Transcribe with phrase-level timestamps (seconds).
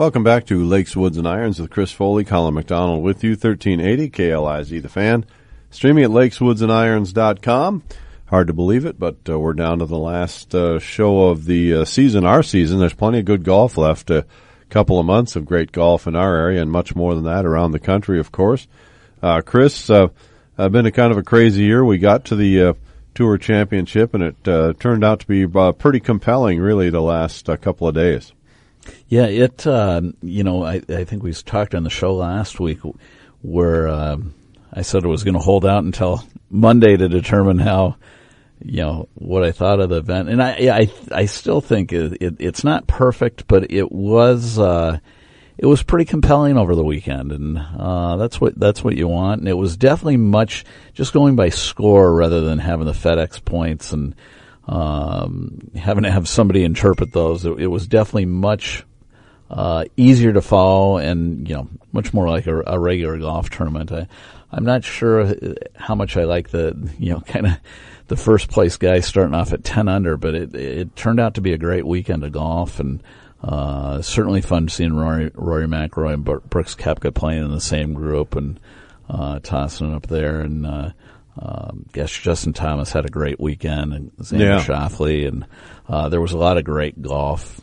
[0.00, 4.08] Welcome back to Lakes, Woods, and Irons with Chris Foley, Colin McDonald with you, 1380
[4.08, 5.26] KLIZ The Fan.
[5.68, 7.82] Streaming at lakeswoodsandirons.com.
[8.24, 11.74] Hard to believe it, but uh, we're down to the last uh, show of the
[11.74, 12.78] uh, season, our season.
[12.78, 14.08] There's plenty of good golf left.
[14.08, 14.24] A
[14.70, 17.72] couple of months of great golf in our area and much more than that around
[17.72, 18.66] the country, of course.
[19.22, 20.08] Uh, Chris, uh,
[20.56, 21.84] been a kind of a crazy year.
[21.84, 22.72] We got to the uh,
[23.14, 27.44] Tour Championship and it uh, turned out to be uh, pretty compelling, really, the last
[27.60, 28.32] couple of days.
[29.08, 29.66] Yeah, it.
[29.66, 32.78] Uh, you know, I, I think we talked on the show last week
[33.42, 34.16] where uh,
[34.72, 37.96] I said I was going to hold out until Monday to determine how,
[38.62, 42.18] you know, what I thought of the event, and I I I still think it,
[42.20, 44.58] it it's not perfect, but it was.
[44.58, 44.98] Uh,
[45.58, 49.40] it was pretty compelling over the weekend, and uh, that's what that's what you want.
[49.40, 53.92] And it was definitely much just going by score rather than having the FedEx points
[53.92, 54.14] and
[54.66, 57.44] um, having to have somebody interpret those.
[57.44, 58.84] It, it was definitely much
[59.50, 63.90] uh, easier to follow and you know much more like a, a regular golf tournament.
[63.90, 64.06] I,
[64.52, 65.34] I'm not sure
[65.74, 67.52] how much I like the you know kind of
[68.08, 71.40] the first place guy starting off at 10 under, but it it turned out to
[71.40, 73.02] be a great weekend of golf and.
[73.42, 78.36] Uh, certainly fun seeing Rory, Rory McIlroy and Brooks Koepka playing in the same group
[78.36, 78.60] and
[79.08, 80.40] uh, tossing up there.
[80.40, 80.90] And uh,
[81.40, 84.64] um, guess Justin Thomas had a great weekend, and Xander yeah.
[84.64, 85.46] Schauffele, and
[85.88, 87.60] uh, there was a lot of great golf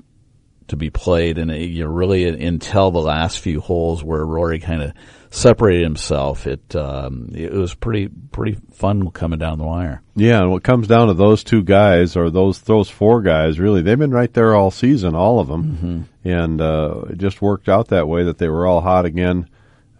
[0.70, 4.82] to be played, and it, you really until the last few holes where Rory kind
[4.82, 4.94] of
[5.30, 10.02] separated himself, it um, it was pretty pretty fun coming down the wire.
[10.16, 13.84] Yeah, and what comes down to those two guys or those those four guys, really,
[13.84, 16.30] they've been right there all season, all of them, mm-hmm.
[16.30, 19.48] and uh, it just worked out that way that they were all hot again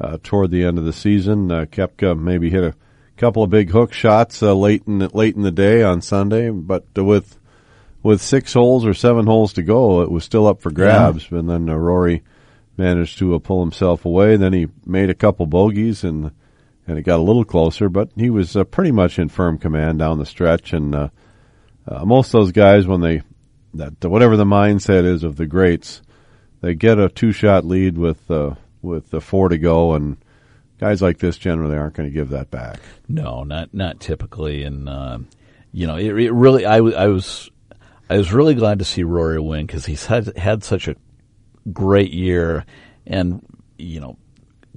[0.02, 1.52] uh, toward the end of the season.
[1.52, 2.74] Uh, Koepka maybe hit a
[3.18, 6.50] couple of big hook shots uh, late in the, late in the day on Sunday,
[6.50, 7.38] but with
[8.04, 11.30] with six holes or seven holes to go, it was still up for grabs.
[11.30, 11.40] Yeah.
[11.40, 12.24] And then uh, Rory
[12.78, 14.38] managed to uh, pull himself away.
[14.38, 16.32] Then he made a couple bogeys and
[16.88, 20.00] and it got a little closer, but he was uh, pretty much in firm command
[20.00, 20.72] down the stretch.
[20.72, 21.10] And uh,
[21.86, 23.24] uh, most of those guys, when they
[23.74, 26.02] that whatever the mindset is of the greats,
[26.62, 30.18] they get a two shot lead with uh, with the four to go and
[30.80, 32.80] guys like this generally aren't going to give that back.
[33.08, 35.20] No, not not typically, and uh,
[35.72, 36.66] you know, it, it really.
[36.66, 37.50] I, I was
[38.10, 40.96] I was really glad to see Rory win because he's had had such a
[41.72, 42.66] great year,
[43.06, 43.46] and
[43.78, 44.18] you know,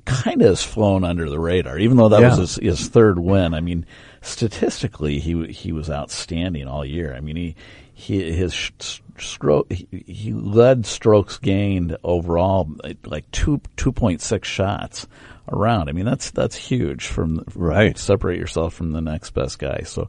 [0.05, 1.79] kind of has flown under the radar.
[1.79, 2.31] Even though that yeah.
[2.37, 3.87] was his, his third win, I mean,
[4.23, 7.15] statistically, he he was outstanding all year.
[7.15, 7.57] I mean, he
[7.93, 8.71] he his
[9.19, 12.71] stroke he, he led strokes gained overall
[13.05, 15.07] like two two point six shots
[15.51, 15.89] around.
[15.89, 17.07] I mean, that's that's huge.
[17.07, 19.83] From right, separate yourself from the next best guy.
[19.85, 20.09] So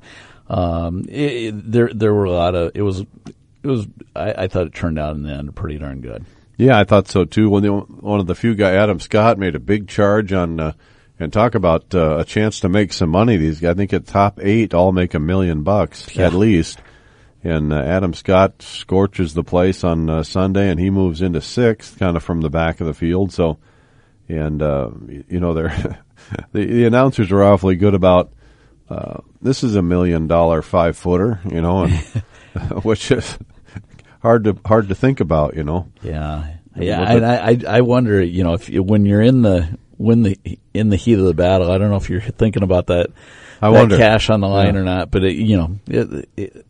[0.50, 4.48] um, it, it, there there were a lot of it was it was I, I,
[4.48, 6.26] thought it turned out in the end pretty darn good.
[6.58, 7.50] Yeah, I thought so too.
[7.50, 10.60] When the, one of the few guy Adam Scott made a big charge on.
[10.60, 10.74] Uh,
[11.20, 13.38] and talk about uh, a chance to make some money.
[13.38, 16.26] These guys, I think at top eight, all make a million bucks yeah.
[16.26, 16.82] at least.
[17.44, 21.98] And uh, Adam Scott scorches the place on uh, Sunday, and he moves into sixth,
[21.98, 23.32] kind of from the back of the field.
[23.32, 23.60] So
[24.38, 24.90] and uh,
[25.28, 26.04] you know they're
[26.52, 28.32] the, the, announcers are awfully good about
[28.90, 31.94] uh, this is a million dollar five footer, you know, and
[32.84, 33.38] which is
[34.22, 35.92] hard to hard to think about, you know.
[36.02, 39.78] Yeah, yeah, and I, I I wonder, you know, if you, when you're in the
[39.98, 40.38] when the
[40.74, 43.08] in the heat of the battle, I don't know if you're thinking about that.
[43.62, 43.98] I that wonder.
[43.98, 44.82] cash on the line yeah.
[44.82, 46.66] or not, but it, you know, it, it,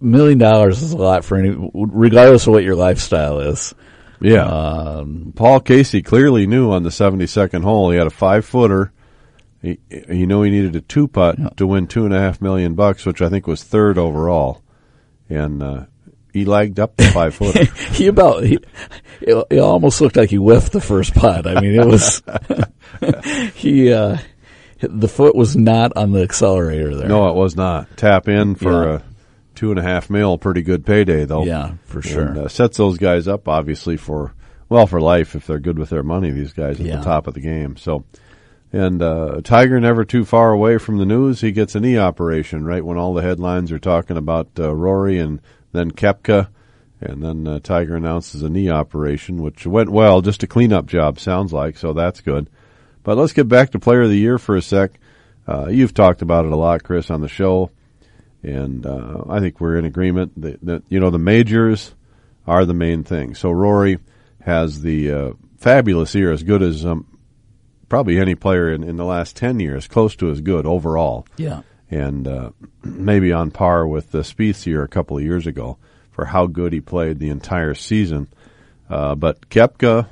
[0.00, 3.74] million dollars is a lot for any, regardless of what your lifestyle is.
[4.24, 4.46] Yeah.
[4.46, 8.92] Um, Paul Casey clearly knew on the 72nd hole he had a five footer.
[9.60, 11.48] He, he knew he needed a two putt yeah.
[11.56, 14.62] to win two and a half million bucks, which I think was third overall.
[15.28, 15.86] And, uh,
[16.32, 17.64] he lagged up the five footer.
[17.92, 18.58] he about, he,
[19.20, 21.46] it, it, almost looked like he whiffed the first putt.
[21.46, 22.22] I mean, it was,
[23.54, 24.18] he, uh,
[24.80, 27.08] the foot was not on the accelerator there.
[27.08, 27.96] No, it was not.
[27.96, 28.96] Tap in for yeah.
[28.96, 29.13] a
[29.54, 31.44] two and a half mil, pretty good payday though.
[31.44, 32.28] Yeah, for sure.
[32.28, 34.34] And, uh, sets those guys up obviously for
[34.68, 36.30] well for life if they're good with their money.
[36.30, 36.96] These guys at yeah.
[36.96, 37.76] the top of the game.
[37.76, 38.04] So,
[38.72, 41.40] and uh, Tiger never too far away from the news.
[41.40, 45.18] He gets a knee operation right when all the headlines are talking about uh, Rory
[45.18, 45.40] and
[45.72, 46.48] then Koepka.
[47.00, 51.18] And then uh, Tiger announces a knee operation, which went well, just a cleanup job,
[51.18, 52.48] sounds like, so that's good.
[53.02, 54.92] But let's get back to Player of the Year for a sec.
[55.46, 57.70] Uh, you've talked about it a lot, Chris, on the show
[58.44, 61.94] and uh, I think we're in agreement that, that, you know the majors
[62.46, 63.34] are the main thing.
[63.34, 63.98] So Rory
[64.42, 67.06] has the uh, fabulous year, as good as um,
[67.88, 71.26] probably any player in, in the last ten years, close to as good overall.
[71.36, 72.50] Yeah, and uh,
[72.82, 75.78] maybe on par with the Spieth year a couple of years ago
[76.10, 78.28] for how good he played the entire season.
[78.88, 80.06] Uh, but Koepka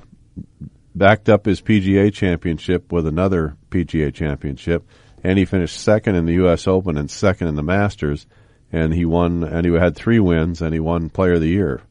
[0.94, 4.86] backed up his PGA championship with another PGA championship,
[5.22, 6.66] and he finished second in the U.S.
[6.66, 8.26] Open and second in the Masters,
[8.72, 11.82] and he won, and he had three wins, and he won Player of the Year.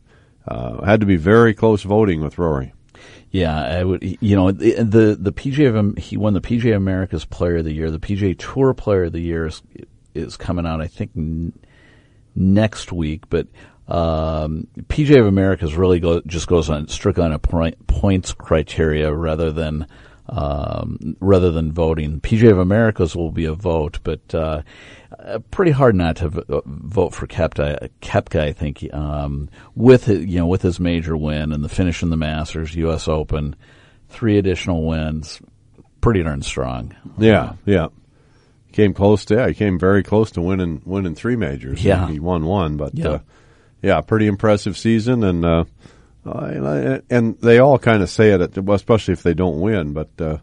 [0.48, 2.74] Uh, had to be very close voting with Rory.
[3.30, 4.04] Yeah, I would.
[4.04, 7.72] You know, the the, the PGA of he won the PGA America's Player of the
[7.72, 7.89] Year.
[7.89, 9.62] The PGA Tour Player of the Year is,
[10.13, 11.54] is coming out, I think, n-
[12.36, 13.30] next week.
[13.30, 13.48] But
[13.88, 19.13] um, PGA of America's really go, just goes on strictly on a point, points criteria
[19.13, 19.88] rather than
[20.29, 22.19] um, rather than voting.
[22.21, 24.62] PGA of America's will be a vote, but uh,
[25.51, 27.89] pretty hard not to v- uh, vote for Koepka.
[28.01, 32.01] Koepka, I think, um, with his, you know with his major win and the finish
[32.03, 33.07] in the Masters, U.S.
[33.07, 33.56] Open,
[34.09, 35.41] three additional wins,
[36.01, 36.95] pretty darn strong.
[37.17, 37.88] Yeah, yeah.
[38.71, 39.35] Came close to.
[39.35, 41.83] Yeah, he came very close to winning winning three majors.
[41.83, 42.07] Yeah.
[42.07, 43.07] he won one, but Yeah.
[43.09, 43.19] uh,
[43.81, 45.65] yeah, pretty impressive season, and uh,
[46.25, 49.94] uh, and they all kind of say it, especially if they don't win.
[49.94, 50.38] But uh,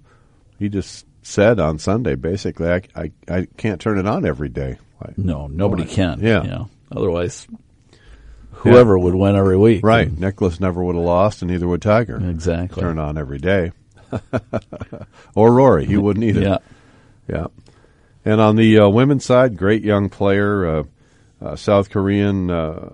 [0.58, 4.78] he just said on Sunday, basically, I, I, I can't turn it on every day.
[5.02, 6.20] I- No, nobody can.
[6.20, 6.42] Yeah.
[6.42, 7.46] You know, otherwise,
[8.52, 9.84] whoever would win every week.
[9.84, 12.16] Right, Nicklaus never would have lost, and neither would Tiger.
[12.28, 12.81] Exactly.
[12.82, 13.72] Turn on every day,
[15.34, 16.40] or Rory, he wouldn't either.
[16.40, 16.58] Yeah.
[17.28, 17.46] Yeah.
[18.24, 20.82] And on the uh, women's side, great young player, uh,
[21.40, 22.88] uh, South Korean uh,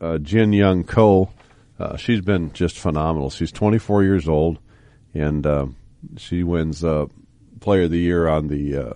[0.00, 1.30] uh, Jin Young Ko.
[1.78, 3.30] Uh, she's been just phenomenal.
[3.30, 4.58] She's 24 years old,
[5.14, 5.66] and uh,
[6.16, 7.06] she wins uh,
[7.60, 8.92] Player of the Year on the uh,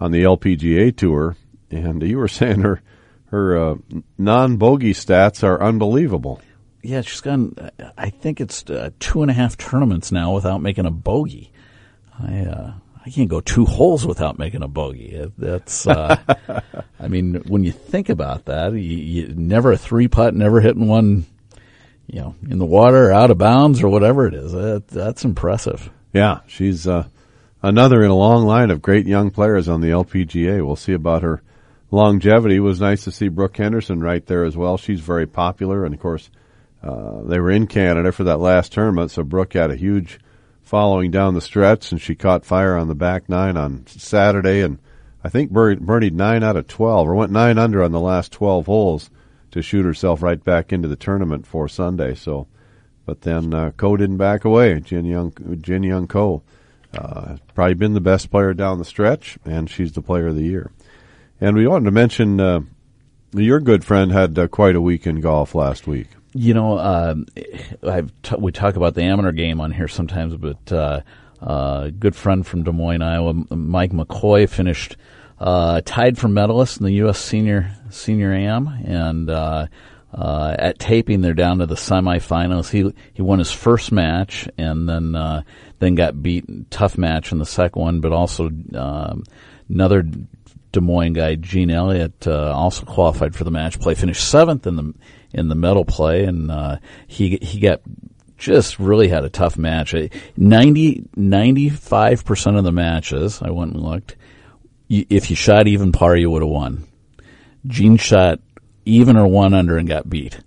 [0.00, 1.36] on the LPGA tour.
[1.70, 2.82] And you were saying her
[3.26, 3.76] her uh,
[4.16, 6.40] non bogey stats are unbelievable.
[6.82, 7.56] Yeah, she's gone.
[7.96, 11.50] I think it's uh, two and a half tournaments now without making a bogey.
[12.18, 12.74] I uh,
[13.04, 15.30] I can't go two holes without making a bogey.
[15.36, 15.86] That's.
[15.86, 16.16] Uh,
[17.00, 20.88] I mean, when you think about that, you, you never a three putt, never hitting
[20.88, 21.26] one,
[22.06, 24.52] you know, in the water, or out of bounds, or whatever it is.
[24.52, 25.90] That, that's impressive.
[26.12, 27.06] Yeah, she's uh,
[27.62, 30.64] another in a long line of great young players on the LPGA.
[30.64, 31.42] We'll see about her
[31.90, 32.56] longevity.
[32.56, 34.76] It was nice to see Brooke Henderson right there as well.
[34.76, 36.30] She's very popular, and of course,
[36.82, 40.20] uh, they were in Canada for that last tournament, so Brooke had a huge
[40.62, 44.78] following down the stretch, and she caught fire on the back nine on Saturday, and
[45.22, 48.32] I think bir- birdied nine out of twelve, or went nine under on the last
[48.32, 49.08] twelve holes
[49.54, 52.14] to shoot herself right back into the tournament for Sunday.
[52.14, 52.46] So.
[53.06, 54.80] But then uh, Ko didn't back away.
[54.80, 56.42] Jin Young, Jin Young Ko,
[56.96, 60.44] uh, probably been the best player down the stretch, and she's the player of the
[60.44, 60.70] year.
[61.38, 62.60] And we wanted to mention uh,
[63.34, 66.08] your good friend had uh, quite a week in golf last week.
[66.32, 67.26] You know, um,
[68.22, 71.00] t- we talk about the amateur game on here sometimes, but uh,
[71.42, 74.96] uh, good friend from Des Moines, Iowa, Mike McCoy, finished
[75.38, 77.18] uh, tied for medalist in the U.S.
[77.18, 79.66] senior senior am, and uh,
[80.12, 82.70] uh, at taping, they're down to the semifinals.
[82.70, 85.42] He he won his first match, and then uh,
[85.80, 89.24] then got beat tough match in the second one, but also um,
[89.68, 90.04] another
[90.72, 93.94] Des Moines guy, Gene Elliott, uh, also qualified for the match play.
[93.94, 94.94] Finished seventh in the
[95.32, 96.76] in the medal play, and uh,
[97.08, 97.80] he he got
[98.36, 99.94] just really had a tough match.
[100.36, 104.14] 95 percent of the matches, I went and looked.
[104.88, 106.86] If you shot even par, you would have won.
[107.66, 108.40] Gene shot
[108.84, 110.38] even or one under and got beat.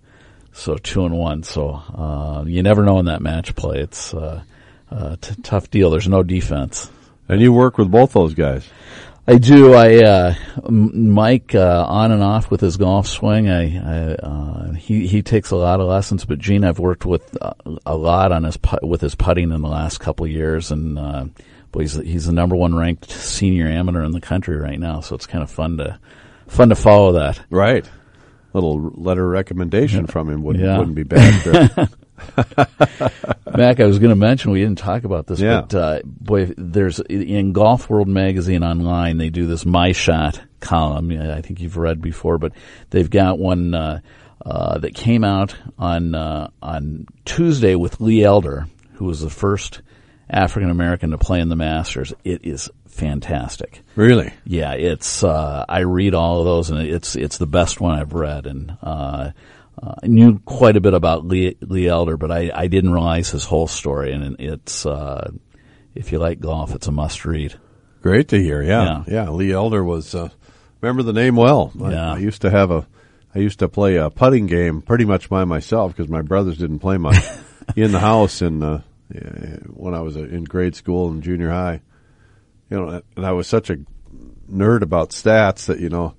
[0.53, 1.43] So two and one.
[1.43, 3.79] So uh, you never know in that match play.
[3.79, 4.41] It's uh,
[4.89, 5.89] a t- tough deal.
[5.89, 6.89] There's no defense.
[7.29, 8.67] And you work with both those guys.
[9.29, 9.73] I do.
[9.73, 10.35] I uh,
[10.69, 13.49] Mike uh, on and off with his golf swing.
[13.49, 17.37] I, I uh, he he takes a lot of lessons, but Gene I've worked with
[17.41, 17.53] uh,
[17.85, 20.97] a lot on his put, with his putting in the last couple of years, and
[21.71, 25.01] boy, he's he's the number one ranked senior amateur in the country right now.
[25.01, 25.99] So it's kind of fun to
[26.47, 27.39] fun to follow that.
[27.49, 27.89] Right.
[28.53, 30.77] Little letter of recommendation from him wouldn't, Yeah.
[30.79, 31.89] wouldn't be bad.
[33.55, 35.61] Mac, I was going to mention we didn't talk about this, Yeah.
[35.61, 41.11] but uh, boy, there's in Golf World magazine online they do this My Shot column.
[41.11, 42.53] I think you've read before, but
[42.89, 43.99] they've got one uh,
[44.45, 49.81] uh, that came out on uh, on Tuesday with Lee Elder, who was the first
[50.29, 52.13] African American to play in the Masters.
[52.23, 53.81] It is fantastic.
[53.95, 54.33] really?
[54.45, 58.13] Yeah, it's uh, I read all of those, and it's it's the best one I've
[58.13, 59.31] read, and uh,
[59.81, 63.29] uh, I knew quite a bit about Lee, Lee Elder, but I, I didn't realize
[63.29, 65.31] his whole story, and it's uh,
[65.95, 67.55] if you like golf, it's a must read.
[68.01, 68.61] Great to hear.
[68.61, 69.03] Yeah.
[69.07, 69.23] Yeah.
[69.25, 69.29] Yeah.
[69.31, 70.29] Lee Elder was, uh,
[70.81, 71.71] remember the name well.
[71.81, 72.13] I, Yeah.
[72.13, 72.87] I used to have a,
[73.35, 76.79] I used to play a putting game pretty much by myself because my brothers didn't
[76.79, 77.17] play much
[77.75, 81.81] in the house and uh, when I was uh, in grade school and junior high.
[82.69, 83.77] You know, and I was such a
[84.51, 86.15] nerd about stats that, you know,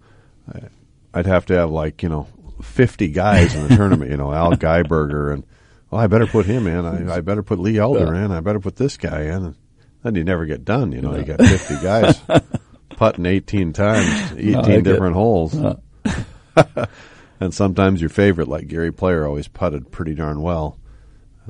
[1.12, 2.26] I'd have to have like, you know,
[2.62, 5.44] 50 guys in the tournament, you know, Al Geiberger and
[5.92, 6.84] oh, I better put him in.
[6.84, 8.32] I, I better put Lee Elder in.
[8.32, 9.44] I better put this guy in.
[9.44, 9.56] And
[10.02, 10.92] then you never get done.
[10.92, 12.20] You know, you got 50 guys
[12.90, 15.54] putting 18 times, 18 get- different holes.
[17.40, 20.78] and sometimes your favorite, like Gary Player, always putted pretty darn well.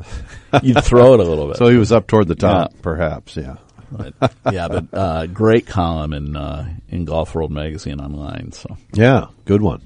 [0.63, 1.57] You'd throw it a little bit.
[1.57, 2.79] So he was up toward the top, Yeah.
[2.83, 3.37] perhaps.
[3.37, 3.57] Yeah.
[3.91, 4.15] But,
[4.53, 8.53] yeah, but uh, great column in uh, in Golf World magazine online.
[8.53, 9.83] So Yeah, good one.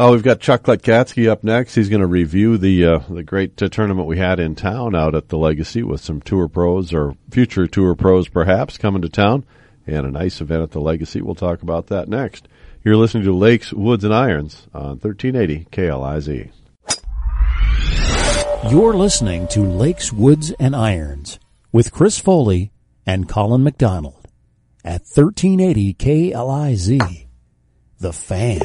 [0.00, 1.74] Oh, we've got Chuck Letkatsky up next.
[1.74, 5.14] He's going to review the uh, the great uh, tournament we had in town out
[5.16, 9.44] at the Legacy with some tour pros or future tour pros perhaps coming to town,
[9.86, 11.20] and a nice event at the Legacy.
[11.20, 12.46] We'll talk about that next.
[12.84, 16.50] You're listening to Lakes, Woods, and Irons on 1380 KLIZ.
[18.66, 21.38] You're listening to Lakes, Woods, and Irons
[21.70, 22.72] with Chris Foley
[23.06, 24.26] and Colin McDonald
[24.84, 27.26] at 1380 KLIZ.
[28.00, 28.60] The Fan.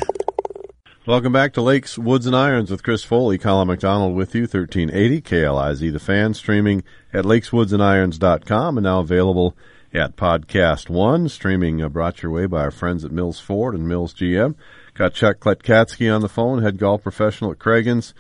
[1.05, 5.21] Welcome back to Lakes, Woods, and Irons with Chris Foley, Colin McDonald with you, 1380
[5.21, 6.83] KLIZ, the fan, streaming
[7.13, 9.55] at lakeswoodsandirons.com and now available
[9.93, 13.87] at Podcast One, streaming uh, brought your way by our friends at Mills Ford and
[13.87, 14.55] Mills GM.
[14.95, 18.13] Got Chuck Kletkatsky on the phone, head golf professional at Cragun's.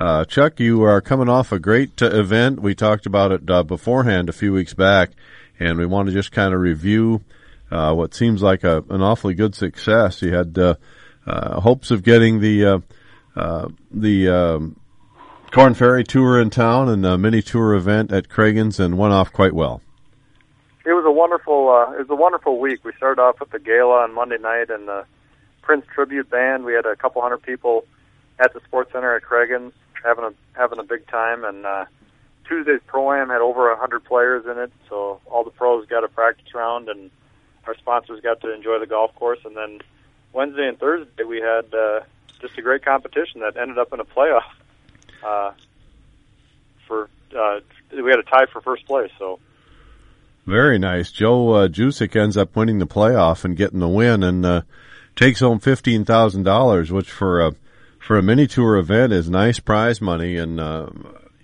[0.00, 2.60] Uh, Chuck, you are coming off a great uh, event.
[2.60, 5.10] We talked about it uh, beforehand a few weeks back,
[5.58, 7.24] and we want to just kind of review
[7.72, 10.22] uh, what seems like a, an awfully good success.
[10.22, 10.74] You had uh,
[11.26, 12.78] uh, hopes of getting the uh,
[13.34, 14.80] uh, the um,
[15.50, 19.32] Korn Ferry Tour in town and a mini tour event at Cragun's, and went off
[19.32, 19.82] quite well.
[20.86, 21.70] It was a wonderful.
[21.70, 22.84] Uh, it was a wonderful week.
[22.84, 25.06] We started off with the gala on Monday night and the
[25.62, 26.64] Prince tribute band.
[26.64, 27.84] We had a couple hundred people
[28.38, 29.72] at the Sports Center at Cragun's
[30.04, 31.44] having a having a big time.
[31.44, 31.84] And uh,
[32.46, 36.04] Tuesday's pro am had over a hundred players in it, so all the pros got
[36.04, 37.10] a practice round, and
[37.66, 39.40] our sponsors got to enjoy the golf course.
[39.44, 39.80] And then
[40.32, 42.00] Wednesday and Thursday we had uh,
[42.40, 44.48] just a great competition that ended up in a playoff.
[45.24, 45.52] Uh,
[46.86, 47.60] for uh,
[47.92, 49.38] we had a tie for first place, so.
[50.46, 51.12] Very nice.
[51.12, 54.62] Joe uh, Jusick ends up winning the playoff and getting the win, and uh,
[55.14, 57.54] takes home fifteen thousand dollars, which for a
[57.98, 60.36] for a mini tour event is nice prize money.
[60.36, 60.88] And uh,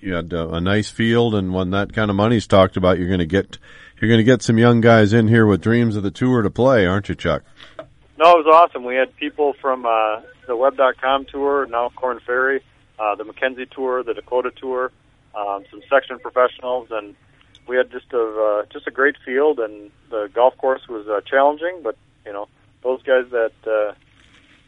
[0.00, 3.08] you had uh, a nice field, and when that kind of money's talked about, you're
[3.08, 3.58] going to get
[4.00, 6.50] you're going to get some young guys in here with dreams of the tour to
[6.50, 7.42] play, aren't you, Chuck?
[8.18, 8.84] No, it was awesome.
[8.84, 12.62] We had people from uh, the Web.com tour, now Korn Ferry,
[12.98, 14.92] uh, the Mackenzie tour, the Dakota tour,
[15.34, 17.14] um, some section professionals, and
[17.66, 19.58] we had just a uh, just a great field.
[19.58, 21.96] And the golf course was uh, challenging, but
[22.26, 22.48] you know
[22.82, 23.94] those guys that uh,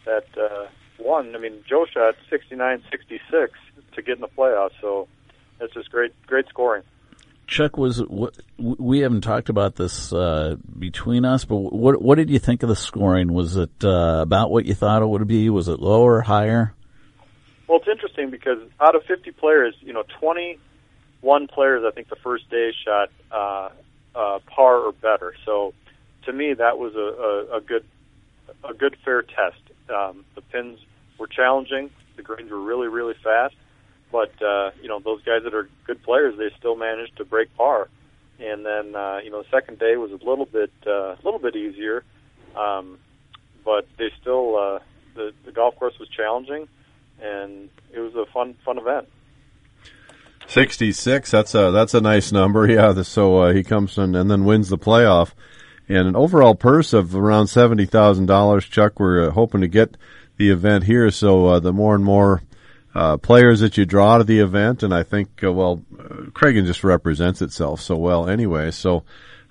[0.07, 0.67] that uh,
[0.99, 1.35] won.
[1.35, 3.49] I mean, Joe shot 69-66
[3.95, 5.09] to get in the playoffs, so
[5.61, 6.83] it's just great great scoring.
[7.47, 8.03] Chuck was
[8.59, 12.69] we haven't talked about this uh, between us, but what what did you think of
[12.69, 13.33] the scoring?
[13.33, 15.49] Was it uh, about what you thought it would be?
[15.49, 16.75] Was it lower, or higher?
[17.69, 22.17] Well, it's interesting because out of 50 players, you know, 21 players, I think the
[22.17, 23.71] first day shot uh,
[24.15, 25.35] uh, par or better.
[25.45, 25.75] So,
[26.27, 27.85] to me, that was a, a, a good,
[28.63, 29.59] a good fair test.
[29.91, 30.79] Um, the pins
[31.19, 31.91] were challenging.
[32.17, 33.55] The greens were really, really fast.
[34.13, 37.55] But uh, you know, those guys that are good players, they still managed to break
[37.57, 37.89] par.
[38.39, 41.41] And then, uh, you know, the second day was a little bit, uh, a little
[41.41, 42.05] bit easier.
[42.55, 42.99] Um,
[43.65, 44.79] but they still, uh,
[45.15, 46.69] the the golf course was challenging
[47.21, 49.09] and it was a fun fun event.
[50.47, 51.31] Sixty six.
[51.31, 52.67] That's a that's a nice number.
[52.71, 52.93] Yeah.
[52.93, 55.33] The, so uh, he comes in and then wins the playoff,
[55.89, 58.65] and an overall purse of around seventy thousand dollars.
[58.65, 59.97] Chuck, we're uh, hoping to get
[60.37, 61.11] the event here.
[61.11, 62.43] So uh, the more and more
[62.95, 66.67] uh, players that you draw to the event, and I think uh, well, uh, Cragun
[66.67, 68.71] just represents itself so well anyway.
[68.71, 69.05] So.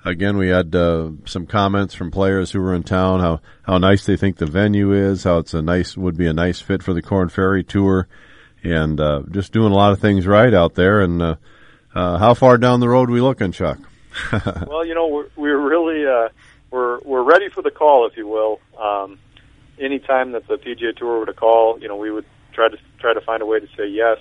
[0.08, 4.16] Again, we had some comments from players who were in town how how nice they
[4.16, 7.02] think the venue is, how it's a nice would be a nice fit for the
[7.02, 8.08] Korn Ferry tour,
[8.64, 9.00] and
[9.32, 11.02] just doing a lot of things right out there.
[11.02, 11.38] And
[11.96, 13.80] how far down the road we looking, Chuck?
[14.68, 16.30] well, you know, we're, we're really uh,
[16.72, 18.60] we're we're ready for the call, if you will.
[18.80, 19.20] Um,
[19.80, 23.14] anytime that the PGA Tour were to call, you know, we would try to try
[23.14, 24.18] to find a way to say yes.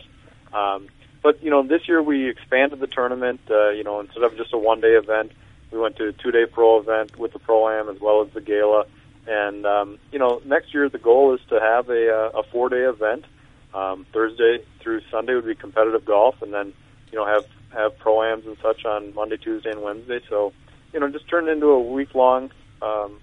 [0.53, 0.89] Um,
[1.23, 3.41] but you know, this year we expanded the tournament.
[3.51, 5.33] Uh, you know, instead of just a one day event,
[5.71, 8.33] we went to a two day pro event with the pro am as well as
[8.33, 8.87] the gala.
[9.27, 12.69] And um, you know, next year the goal is to have a uh, a four
[12.69, 13.25] day event.
[13.73, 16.73] Um, Thursday through Sunday would be competitive golf, and then
[17.15, 20.19] you know have have pro ams and such on Monday, Tuesday, and Wednesday.
[20.29, 20.53] So
[20.93, 22.51] you know, just turn it into a week long
[22.83, 23.21] um,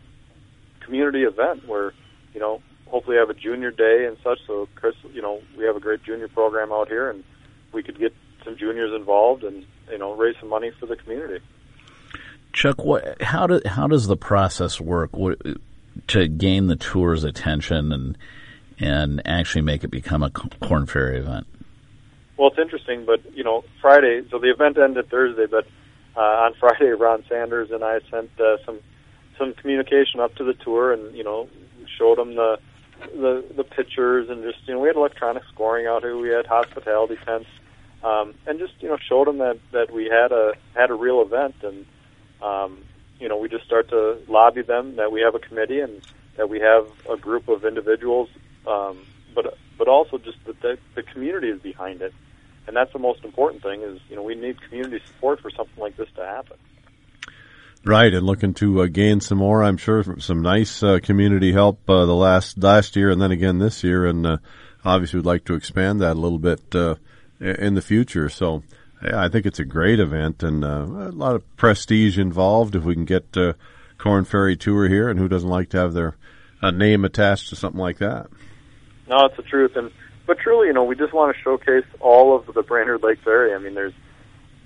[0.80, 1.94] community event where
[2.34, 4.40] you know hopefully have a junior day and such.
[4.48, 7.26] So Chris, you know, we have a great junior program out here, and
[7.74, 8.14] we could get
[8.46, 11.44] some juniors involved and you know raise some money for the community.
[12.54, 15.38] Chuck, what, how do how does the process work what,
[16.08, 18.18] to gain the tour's attention and
[18.80, 21.46] and actually make it become a Korn Ferry event?
[22.42, 24.24] Well, it's interesting, but you know, Friday.
[24.32, 25.68] So the event ended Thursday, but
[26.18, 28.80] uh, on Friday, Ron Sanders and I sent uh, some
[29.38, 31.48] some communication up to the tour, and you know,
[32.00, 32.58] showed them the
[33.14, 36.18] the the pictures, and just you know, we had electronic scoring out here.
[36.18, 37.46] We had hospitality tents,
[38.04, 41.22] um, and just you know, showed them that that we had a had a real
[41.22, 41.86] event, and
[42.42, 42.80] um,
[43.20, 46.02] you know, we just start to lobby them that we have a committee and
[46.38, 48.30] that we have a group of individuals,
[48.66, 48.98] um,
[49.36, 52.16] but but also just that the, the community is behind it,
[52.68, 53.82] and that's the most important thing.
[53.82, 56.58] Is you know, we need community support for something like this to happen.
[57.84, 61.90] Right, and looking to uh, gain some more, I'm sure, some nice uh, community help
[61.90, 64.38] uh, the last last year and then again this year, and uh,
[64.86, 66.96] obviously would like to expand that a little bit uh,
[67.40, 68.30] in the future.
[68.30, 68.62] So,
[69.04, 72.76] yeah, I think it's a great event and uh, a lot of prestige involved.
[72.76, 73.54] If we can get uh,
[73.98, 76.16] Korn Ferry Tour here, and who doesn't like to have their
[76.62, 78.28] name attached to something like that?
[79.08, 79.90] No, it's the truth, and
[80.26, 83.56] but truly, you know, we just want to showcase all of the Brainerd Lakes area.
[83.56, 83.94] I mean, there's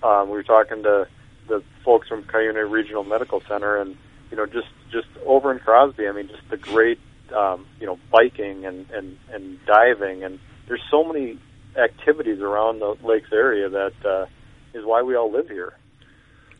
[0.03, 1.07] um, we were talking to
[1.47, 3.95] the folks from Cuyuna Regional Medical Center, and
[4.31, 6.07] you know, just just over in Crosby.
[6.07, 6.99] I mean, just the great
[7.35, 11.39] um, you know biking and and and diving, and there's so many
[11.77, 14.25] activities around the lakes area that uh,
[14.73, 15.73] is why we all live here.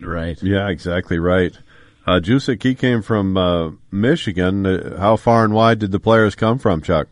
[0.02, 0.42] Right.
[0.44, 1.58] Yeah, exactly right.
[2.06, 4.66] Uh, Jusik, he came from uh, Michigan.
[4.66, 7.08] Uh, how far and wide did the players come from, Chuck?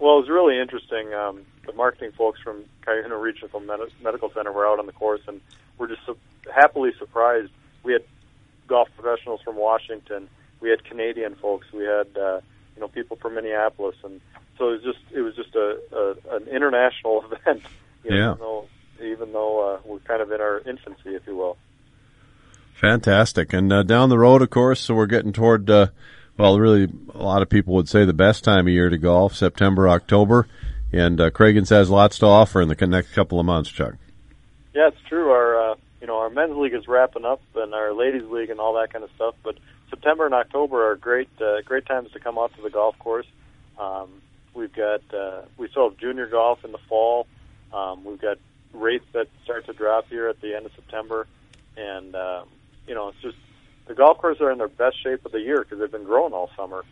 [0.00, 1.12] Well, it was really interesting.
[1.12, 5.20] Um, the marketing folks from Cuyuna Regional Med- Medical Center were out on the course,
[5.28, 5.40] and
[5.78, 6.16] we're just su-
[6.52, 7.50] happily surprised.
[7.82, 8.02] We had
[8.66, 10.28] golf professionals from Washington.
[10.60, 11.66] We had Canadian folks.
[11.72, 12.40] We had uh,
[12.74, 14.20] you know people from Minneapolis, and
[14.58, 17.62] so it was just it was just a, a an international event.
[18.04, 18.32] You know, Yeah.
[18.32, 18.66] Even though,
[19.02, 21.56] even though uh, we're kind of in our infancy, if you will.
[22.74, 23.52] Fantastic.
[23.52, 25.88] And uh, down the road, of course, so we're getting toward, uh,
[26.36, 29.34] well, really, a lot of people would say the best time of year to golf,
[29.34, 30.46] September, October.
[30.92, 33.94] And uh, Cragun's has lots to offer in the next couple of months, Chuck.
[34.74, 35.30] Yeah, it's true.
[35.30, 38.60] Our uh, you know our men's league is wrapping up, and our ladies league and
[38.60, 39.34] all that kind of stuff.
[39.42, 39.56] But
[39.88, 43.26] September and October are great uh, great times to come out to the golf course.
[43.78, 44.22] Um,
[44.54, 47.26] we've got uh, we still have junior golf in the fall.
[47.72, 48.38] Um, we've got
[48.72, 51.26] rates that start to drop here at the end of September,
[51.76, 52.48] and um,
[52.86, 53.36] you know it's just
[53.90, 56.32] the golf courses are in their best shape of the year because they've been growing
[56.32, 56.84] all summer.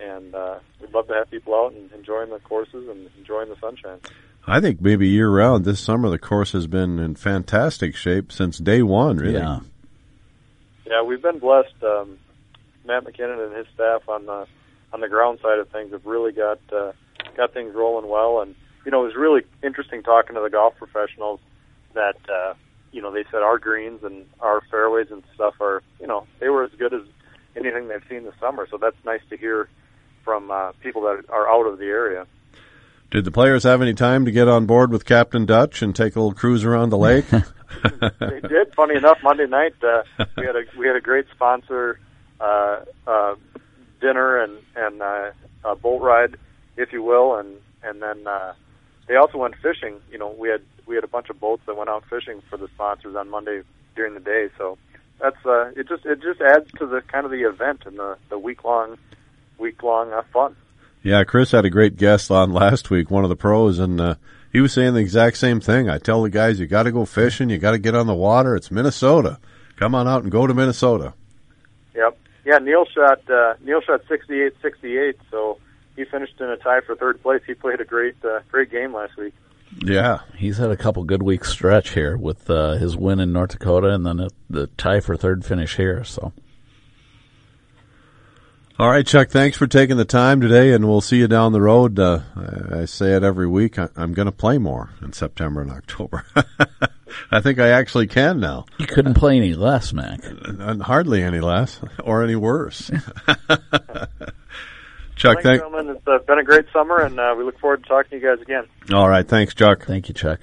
[0.00, 3.56] And uh, we'd love to have people out and enjoying the courses and enjoying the
[3.60, 3.98] sunshine.
[4.46, 8.58] I think maybe year round this summer the course has been in fantastic shape since
[8.58, 9.34] day one, really.
[9.34, 9.60] Yeah.
[10.86, 11.82] Yeah, we've been blessed.
[11.82, 12.18] Um,
[12.84, 14.46] Matt McKinnon and his staff on the
[14.92, 16.92] on the ground side of things have really got uh,
[17.36, 18.40] got things rolling well.
[18.40, 18.54] And
[18.84, 21.40] you know, it was really interesting talking to the golf professionals
[21.94, 22.54] that uh,
[22.96, 26.48] you know they said our greens and our fairways and stuff are you know they
[26.48, 27.02] were as good as
[27.54, 28.66] anything they've seen this summer.
[28.70, 29.68] So that's nice to hear
[30.24, 32.26] from uh, people that are out of the area.
[33.10, 36.16] Did the players have any time to get on board with Captain Dutch and take
[36.16, 37.26] a little cruise around the lake?
[37.30, 38.74] they did.
[38.74, 40.02] Funny enough, Monday night uh,
[40.36, 42.00] we had a we had a great sponsor
[42.40, 43.34] uh, uh,
[44.00, 45.30] dinner and and uh,
[45.64, 46.36] a boat ride,
[46.78, 48.54] if you will, and and then uh,
[49.06, 50.00] they also went fishing.
[50.10, 52.56] You know, we had we had a bunch of boats that went out fishing for
[52.56, 53.62] the sponsors on Monday
[53.94, 54.48] during the day.
[54.56, 54.78] So
[55.20, 55.88] that's uh, it.
[55.88, 58.98] Just it just adds to the kind of the event and the the week long
[59.58, 60.56] week long uh, fun.
[61.02, 64.14] yeah, Chris had a great guest on last week, one of the pros, and uh,
[64.52, 65.88] he was saying the exact same thing.
[65.88, 68.14] I tell the guys, you got to go fishing, you got to get on the
[68.14, 68.54] water.
[68.56, 69.38] It's Minnesota.
[69.76, 71.14] Come on out and go to Minnesota.
[71.94, 72.18] Yep.
[72.44, 75.58] Yeah, Neil shot uh, Neil shot 68-68, so
[75.96, 77.42] he finished in a tie for third place.
[77.46, 79.34] He played a great uh, great game last week.
[79.78, 80.20] Yeah.
[80.36, 83.90] He's had a couple good weeks stretch here with uh, his win in North Dakota
[83.90, 86.02] and then the tie for third finish here.
[86.04, 86.32] So
[88.78, 89.30] All right, Chuck.
[89.30, 91.98] Thanks for taking the time today, and we'll see you down the road.
[91.98, 93.78] Uh, I I say it every week.
[93.78, 96.24] I, I'm going to play more in September and October.
[97.30, 100.20] I think I actually can now, you couldn't play any less, Mac.
[100.24, 102.90] and hardly any less or any worse.
[105.16, 105.62] Chuck, Thanks, thank.
[105.62, 105.96] gentlemen.
[105.96, 108.36] It's uh, been a great summer, and uh, we look forward to talking to you
[108.36, 108.64] guys again.
[108.92, 109.84] All right, thanks, Chuck.
[109.86, 110.40] Thank you, Chuck.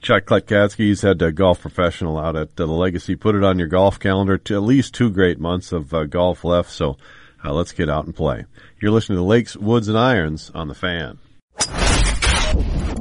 [0.00, 3.14] Chuck Kletkatsky, he's had a golf professional out at uh, the Legacy.
[3.14, 4.36] Put it on your golf calendar.
[4.36, 6.70] To at least two great months of uh, golf left.
[6.70, 6.96] So
[7.44, 8.44] uh, let's get out and play.
[8.80, 11.18] You're listening to Lakes, Woods, and Irons on the Fan.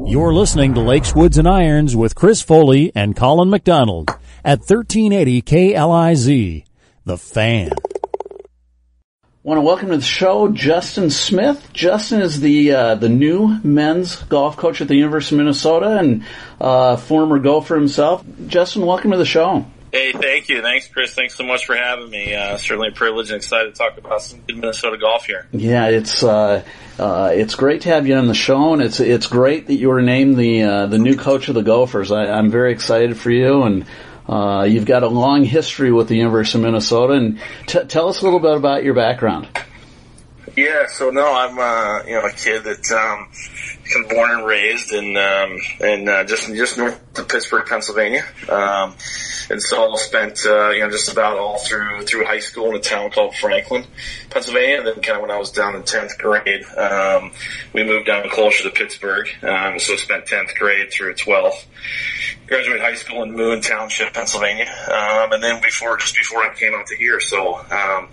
[0.05, 4.09] You're listening to Lakes, Woods, and Irons with Chris Foley and Colin McDonald
[4.45, 6.63] at 1380 KLIZ.
[7.05, 7.71] The Fan.
[9.43, 11.73] Want to welcome to the show Justin Smith.
[11.73, 16.23] Justin is the uh, the new men's golf coach at the University of Minnesota and
[16.59, 18.23] uh, former golfer himself.
[18.45, 19.65] Justin, welcome to the show.
[19.91, 20.61] Hey, thank you.
[20.61, 21.15] Thanks, Chris.
[21.15, 22.35] Thanks so much for having me.
[22.35, 25.47] Uh, certainly a privilege and excited to talk about some good Minnesota golf here.
[25.51, 26.63] Yeah, it's uh,
[26.99, 29.89] uh, it's great to have you on the show, and it's it's great that you
[29.89, 32.11] were named the uh, the new coach of the Gophers.
[32.11, 33.87] I, I'm very excited for you, and
[34.31, 37.13] uh, you've got a long history with the University of Minnesota.
[37.13, 39.47] And t- tell us a little bit about your background.
[40.55, 43.29] Yeah, so no, I'm uh, you know a kid that um,
[44.09, 48.23] born and raised in um, in uh, just just north of Pittsburgh, Pennsylvania.
[48.49, 48.95] Um,
[49.51, 52.75] and so I spent uh, you know just about all through through high school in
[52.75, 53.85] a town called Franklin,
[54.29, 54.77] Pennsylvania.
[54.77, 57.31] And then kind of when I was down in tenth grade, um,
[57.73, 59.27] we moved down closer to Pittsburgh.
[59.43, 61.67] Um, so spent tenth grade through twelfth.
[62.47, 66.73] Graduated high school in Moon Township, Pennsylvania, um, and then before just before I came
[66.73, 68.09] out to here, so um,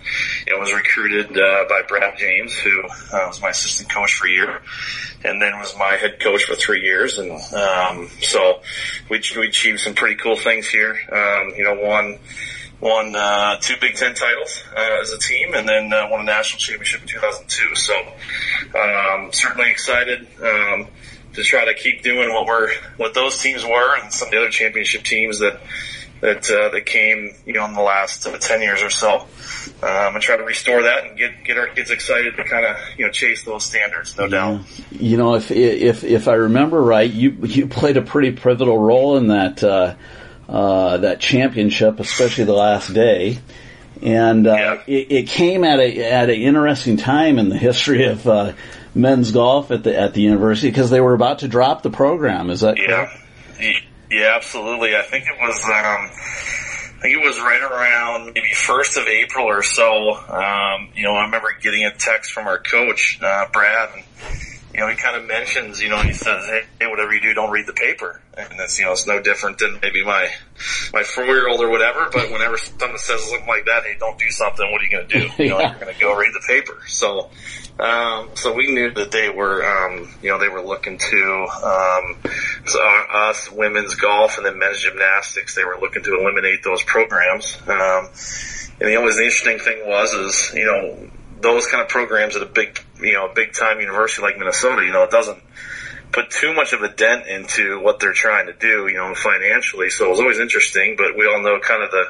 [0.59, 4.61] was recruited uh, by Brad James, who uh, was my assistant coach for a year
[5.23, 7.17] and then was my head coach for three years.
[7.17, 8.61] And um, so
[9.09, 10.99] we, we achieved some pretty cool things here.
[11.11, 12.19] Um, you know, won
[12.81, 16.23] won uh, two Big Ten titles uh, as a team, and then uh, won a
[16.23, 17.75] national championship in 2002.
[17.75, 17.93] So
[18.79, 20.27] um, certainly excited.
[20.41, 20.87] Um,
[21.33, 24.37] to try to keep doing what we're what those teams were and some of the
[24.37, 25.61] other championship teams that
[26.21, 29.21] that uh, that came you know in the last uh, ten years or so,
[29.83, 32.77] um, and try to restore that and get get our kids excited to kind of
[32.97, 34.29] you know chase those standards, no yeah.
[34.29, 34.61] doubt.
[34.91, 39.17] You know, if if if I remember right, you you played a pretty pivotal role
[39.17, 39.95] in that uh,
[40.47, 43.39] uh, that championship, especially the last day.
[44.01, 44.81] And uh, yeah.
[44.87, 48.53] it, it, came at a at an interesting time in the history of uh,
[48.95, 52.49] men's golf at the at the university because they were about to drop the program.
[52.49, 53.11] Is that yeah?
[53.57, 53.85] Correct?
[54.09, 54.95] Yeah, absolutely.
[54.95, 59.45] I think it was, um, I think it was right around maybe first of April
[59.45, 60.15] or so.
[60.15, 64.03] Um, you know, I remember getting a text from our coach, uh, Brad, and,
[64.73, 67.33] you know, he kind of mentions, you know, he says, hey, hey, whatever you do,
[67.33, 68.21] don't read the paper.
[68.37, 70.29] And that's, you know, it's no different than maybe my,
[70.93, 74.19] my four year old or whatever, but whenever someone says something like that, hey, don't
[74.19, 75.43] do something, what are you going to do?
[75.43, 75.71] You know, yeah.
[75.71, 76.79] you're going to go read the paper.
[76.87, 77.31] So,
[77.79, 82.17] um, so we knew that they were, um, you know, they were looking to, um,
[82.65, 85.55] so us women's golf and then men's gymnastics.
[85.55, 87.57] They were looking to eliminate those programs.
[87.67, 88.09] Um,
[88.79, 91.09] and the always the interesting thing was, is you know,
[91.41, 94.83] those kind of programs at a big, you know, a big time university like Minnesota,
[94.85, 95.39] you know, it doesn't
[96.11, 99.89] put too much of a dent into what they're trying to do, you know, financially.
[99.89, 102.05] So it was always interesting, but we all know kind of the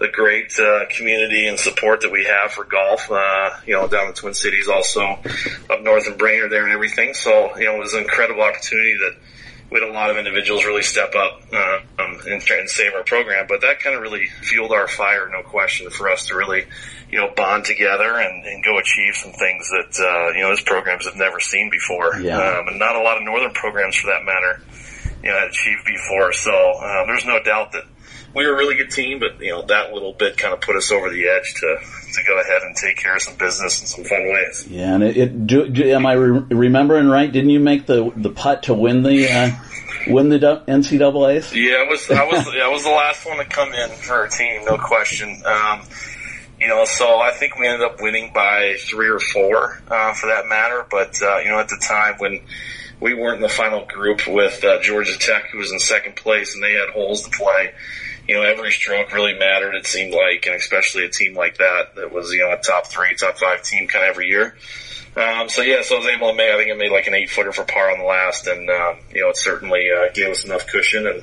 [0.00, 3.10] the great uh, community and support that we have for golf.
[3.10, 5.02] Uh, you know, down in Twin Cities, also
[5.68, 7.12] up north in Brainerd there and everything.
[7.12, 9.16] So you know, it was an incredible opportunity that
[9.70, 13.04] we had a lot of individuals really step up uh, um, and, and save our
[13.04, 13.46] program.
[13.48, 16.64] But that kind of really fueled our fire, no question, for us to really,
[17.10, 20.62] you know, bond together and, and go achieve some things that uh, you know those
[20.62, 22.36] programs have never seen before, yeah.
[22.36, 24.60] um, and not a lot of northern programs for that matter,
[25.22, 26.32] you know, achieved before.
[26.32, 27.84] So um, there's no doubt that
[28.34, 30.76] we were a really good team, but you know that little bit kind of put
[30.76, 31.78] us over the edge to
[32.14, 34.66] to go ahead and take care of some business in some fun ways.
[34.68, 37.30] Yeah, and it, it do, do, am I re- remembering right?
[37.30, 39.50] Didn't you make the the putt to win the uh,
[40.12, 41.54] win the NCAA's?
[41.54, 44.28] Yeah, I was I was I was the last one to come in for our
[44.28, 45.42] team, no question.
[45.44, 45.82] Um,
[46.60, 50.26] you know, so I think we ended up winning by three or four uh, for
[50.26, 50.86] that matter.
[50.88, 52.42] But uh, you know, at the time when
[53.00, 56.54] we weren't in the final group with uh, Georgia Tech, who was in second place,
[56.54, 57.72] and they had holes to play
[58.30, 61.96] you know, every stroke really mattered, it seemed like, and especially a team like that
[61.96, 64.54] that was, you know, a top three, top five team kind of every year.
[65.16, 67.14] Um, so yeah, so I was able to make, I think I made like an
[67.14, 70.28] eight footer for par on the last and, um, you know, it certainly, uh, gave
[70.28, 71.18] us enough cushion and,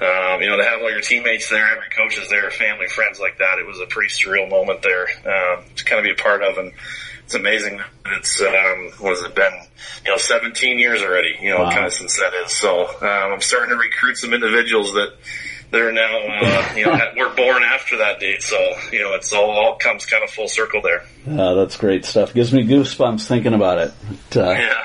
[0.00, 3.18] um, you know, to have all your teammates there, every coach is there, family, friends
[3.18, 6.14] like that, it was a pretty surreal moment there, um, to kind of be a
[6.14, 6.70] part of and,
[7.24, 7.80] it's amazing.
[8.06, 9.52] It's um, what has it been?
[10.04, 11.34] You know, 17 years already.
[11.42, 11.72] You know, wow.
[11.72, 12.52] kind of since that is.
[12.52, 15.12] So um, I'm starting to recruit some individuals that
[15.70, 18.42] they're now, uh, you know, we're born after that date.
[18.42, 18.56] So,
[18.92, 21.04] you know, it's all, all comes kind of full circle there.
[21.28, 22.34] Uh, that's great stuff.
[22.34, 23.94] Gives me goosebumps thinking about it.
[24.30, 24.84] But, uh, yeah.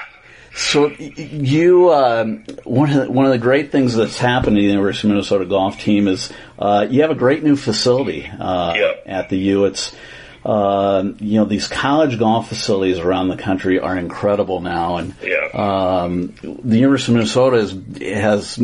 [0.54, 4.68] So you, um, one of the, one of the great things that's happened to the
[4.68, 9.04] University of Minnesota golf team is uh, you have a great new facility uh, yep.
[9.06, 9.64] at the U.
[9.64, 9.96] It's
[10.44, 15.48] uh, you know, these college golf facilities around the country are incredible now, and yeah.
[15.54, 18.60] um, the University of Minnesota is, has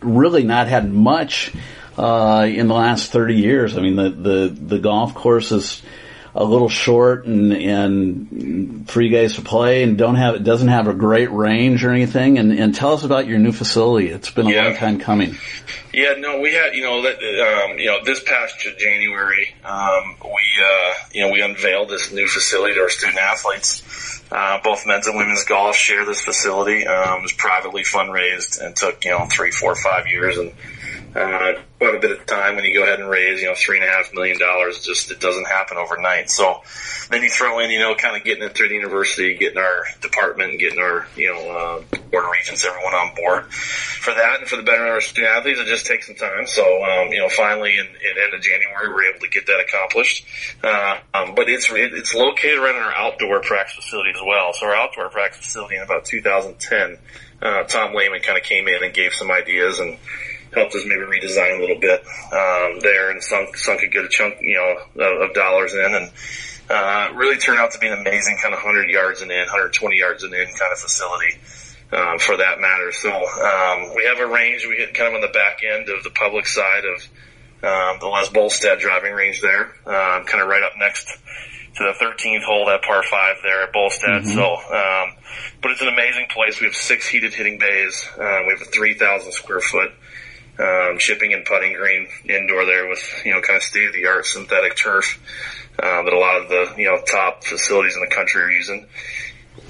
[0.00, 1.52] really not had much
[1.98, 3.76] uh, in the last thirty years.
[3.76, 5.82] I mean, the the, the golf course is
[6.34, 10.68] a little short and and for you guys to play and don't have it doesn't
[10.68, 12.38] have a great range or anything.
[12.38, 14.08] And and tell us about your new facility.
[14.08, 14.64] It's been a yeah.
[14.68, 15.36] long time coming.
[15.92, 20.94] Yeah no we had you know um, you know this past January um, we uh,
[21.12, 24.20] you know we unveiled this new facility to our student athletes.
[24.30, 26.86] Uh, both men's and women's golf share this facility.
[26.86, 30.52] Um, it was privately fundraised and took you know three four five years and
[31.14, 33.78] uh, quite a bit of time when you go ahead and raise, you know, three
[33.78, 34.80] and a half million dollars.
[34.80, 36.30] Just it doesn't happen overnight.
[36.30, 36.62] So
[37.10, 39.84] then you throw in, you know, kind of getting it through the university, getting our
[40.00, 44.48] department, getting our, you know, uh, board of regents, everyone on board for that, and
[44.48, 45.60] for the betterment of our student athletes.
[45.60, 46.46] It just takes some time.
[46.46, 49.46] So um, you know, finally in, in end of January, we we're able to get
[49.46, 50.24] that accomplished.
[50.62, 54.52] Uh, um, but it's it's located right in our outdoor practice facility as well.
[54.52, 56.98] So our outdoor practice facility in about 2010,
[57.42, 59.98] uh, Tom Lehman kind of came in and gave some ideas and
[60.54, 62.00] helped us maybe redesign a little bit
[62.32, 66.10] um, there and sunk sunk a good chunk you know of, of dollars in and
[66.70, 69.96] uh, really turned out to be an amazing kind of 100 yards and in 120
[69.96, 71.36] yards and in kind of facility
[71.92, 72.92] um, for that matter.
[72.92, 76.02] So um, we have a range we get kind of on the back end of
[76.02, 77.02] the public side of
[77.62, 81.06] um, the Les Bolstad driving range there um, kind of right up next
[81.76, 84.24] to the 13th hole that par five there at Bolstad.
[84.24, 84.34] Mm-hmm.
[84.34, 85.16] so um,
[85.60, 86.60] but it's an amazing place.
[86.60, 89.92] We have six heated hitting bays uh, we have a 3,000 square foot
[90.62, 94.06] um, chipping and putting green indoor there with, you know, kind of state of the
[94.06, 95.20] art synthetic turf,
[95.82, 98.86] uh, that a lot of the, you know, top facilities in the country are using.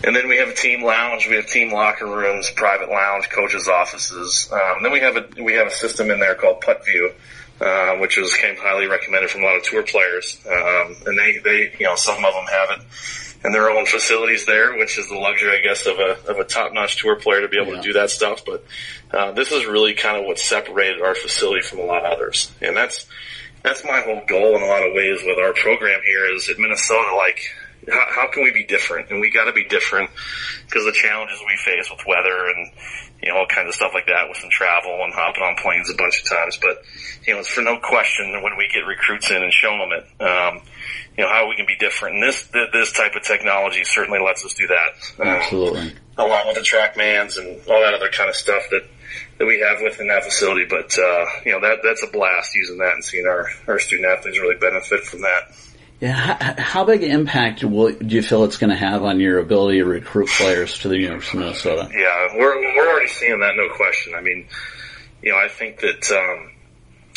[0.05, 3.69] And then we have a team lounge, we have team locker rooms, private lounge, coaches'
[3.69, 4.49] offices.
[4.53, 7.15] Um, then we have a we have a system in there called PuttView,
[7.61, 10.41] uh, which was came highly recommended from a lot of tour players.
[10.47, 12.87] Um, and they they you know some of them have it
[13.45, 16.45] and their own facilities there, which is the luxury, I guess, of a of a
[16.45, 17.81] top notch tour player to be able yeah.
[17.81, 18.45] to do that stuff.
[18.45, 18.65] But
[19.11, 22.53] uh, this is really kind of what separated our facility from a lot of others,
[22.61, 23.07] and that's
[23.63, 26.59] that's my whole goal in a lot of ways with our program here is at
[26.59, 27.15] Minnesota.
[27.17, 27.41] Like,
[27.89, 29.11] how, how can we be different?
[29.11, 30.11] And we got to be different
[30.67, 32.73] because the challenges we face with weather and
[33.23, 35.91] you know all kinds of stuff like that with some travel and hopping on planes
[35.91, 36.59] a bunch of times.
[36.61, 36.83] But
[37.27, 40.23] you know, it's for no question when we get recruits in and show them it.
[40.23, 40.63] Um,
[41.17, 42.17] you know, how we can be different.
[42.17, 45.27] And this, this type of technology certainly lets us do that.
[45.27, 45.93] Absolutely.
[46.17, 48.83] Uh, along with the TrackMans and all that other kind of stuff that,
[49.39, 50.65] that we have within that facility.
[50.65, 54.09] But, uh, you know, that, that's a blast using that and seeing our, our student
[54.09, 55.53] athletes really benefit from that.
[56.03, 59.79] Yeah, how, big impact will, do you feel it's going to have on your ability
[59.79, 61.89] to recruit players to the University of Minnesota?
[61.95, 64.13] Yeah, we're we're already seeing that, no question.
[64.17, 64.49] I mean,
[65.23, 66.51] you know, I think that um,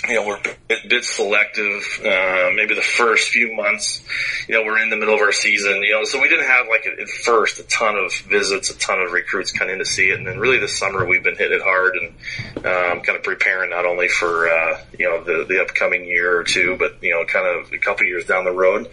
[0.08, 1.84] you know, we're a bit, selective.
[2.00, 4.02] Uh, maybe the first few months,
[4.48, 6.68] you know, we're in the middle of our season, you know, so we didn't have
[6.68, 10.10] like at first a ton of visits, a ton of recruits kind of to see
[10.10, 10.18] it.
[10.18, 13.70] And then really this summer we've been hitting it hard and, um, kind of preparing
[13.70, 17.26] not only for, uh, you know, the, the upcoming year or two, but, you know,
[17.26, 18.90] kind of a couple years down the road,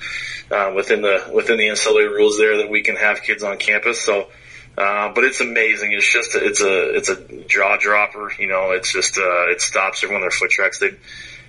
[0.50, 4.00] uh, within the, within the ancillary rules there that we can have kids on campus.
[4.00, 4.28] So,
[4.76, 5.92] uh, but it's amazing.
[5.92, 8.32] It's just a, it's a it's a jaw dropper.
[8.38, 10.78] You know, it's just uh, it stops everyone their foot tracks.
[10.78, 10.96] They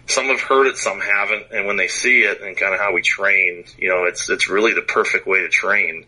[0.07, 2.93] some have heard it, some haven't, and when they see it and kind of how
[2.93, 6.05] we train, you know, it's it's really the perfect way to train.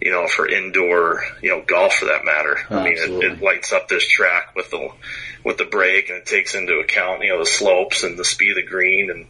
[0.00, 2.58] You know, for indoor, you know, golf for that matter.
[2.70, 4.90] Oh, I mean, it, it lights up this track with the
[5.44, 8.50] with the break, and it takes into account, you know, the slopes and the speed
[8.50, 9.26] of the green and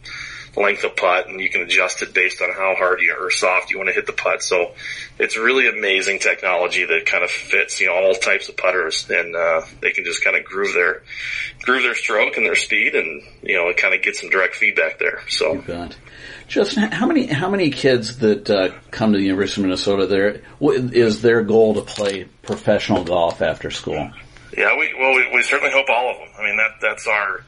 [0.55, 3.71] length of putt and you can adjust it based on how hard you or soft
[3.71, 4.43] you want to hit the putt.
[4.43, 4.73] So
[5.19, 9.35] it's really amazing technology that kind of fits, you know, all types of putters and,
[9.35, 11.03] uh, they can just kind of groove their,
[11.61, 14.55] groove their stroke and their speed and, you know, it kind of gets some direct
[14.55, 15.21] feedback there.
[15.27, 15.55] So.
[16.47, 20.41] Justin, how many how many kids that uh, come to the University of Minnesota there
[20.61, 24.11] is their goal to play professional golf after school?
[24.55, 26.27] Yeah, we well we, we certainly hope all of them.
[26.37, 27.43] I mean that that's our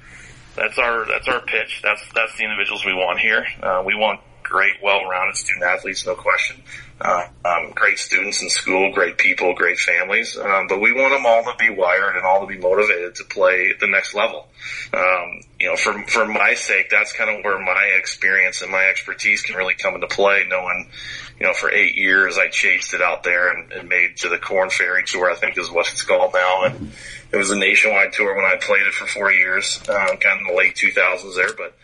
[0.56, 1.82] that's our that's our pitch.
[1.84, 3.46] That's that's the individuals we want here.
[3.62, 6.62] Uh, we want great, well-rounded student athletes, no question.
[7.02, 10.38] Uh, um, great students in school, great people, great families.
[10.38, 13.26] Um, but we want them all to be wired and all to be motivated to
[13.26, 14.48] play the next level.
[14.94, 18.86] Um, you know, for for my sake, that's kind of where my experience and my
[18.86, 20.46] expertise can really come into play.
[20.48, 20.90] Knowing,
[21.38, 24.38] you know, for eight years I chased it out there and, and made to the
[24.38, 26.94] Korn Ferry Tour, I think is what it's called now, and
[27.34, 30.48] it was a nationwide tour when I played it for four years, um, kind of
[30.48, 31.76] in the late 2000s there, but.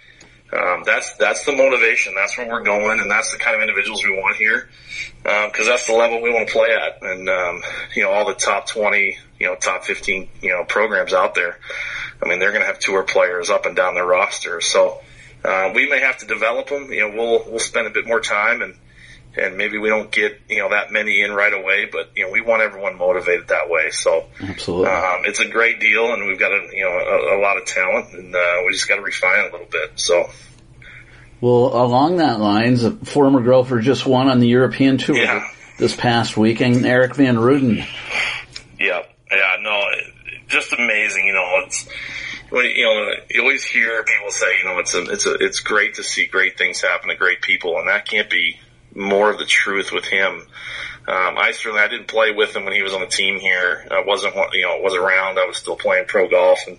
[0.54, 2.14] Um, that's that's the motivation.
[2.14, 4.70] That's where we're going, and that's the kind of individuals we want here,
[5.24, 7.02] because um, that's the level we want to play at.
[7.02, 7.62] And um,
[7.96, 11.58] you know, all the top twenty, you know, top fifteen, you know, programs out there.
[12.22, 14.60] I mean, they're going to have tour players up and down their roster.
[14.60, 15.00] So
[15.46, 16.92] uh, we may have to develop them.
[16.92, 18.76] You know, we'll we'll spend a bit more time and
[19.38, 22.32] and maybe we don't get you know that many in right away, but you know
[22.32, 23.89] we want everyone motivated that way.
[23.91, 27.41] So absolutely, um, it's a great deal, and we've got a you know a, a
[27.41, 29.91] lot of talent, and uh, we just got to refine a little bit.
[29.96, 30.30] So.
[31.39, 35.50] Well, along that lines, a former golfer just won on the European Tour yeah.
[35.80, 37.84] this past week, and Erik van Rooyen.
[38.80, 39.82] Yeah, yeah, no,
[40.50, 41.26] just amazing.
[41.26, 41.88] You know, it's
[42.52, 45.60] when you know you always hear people say, you know, it's a, it's a, it's
[45.62, 48.60] great to see great things happen to great people, and that can't be
[48.95, 50.45] more of the truth with him.
[51.08, 53.88] Um, I certainly I didn't play with him when he was on the team here.
[53.89, 55.39] I wasn't you know was around.
[55.39, 56.77] I was still playing pro golf and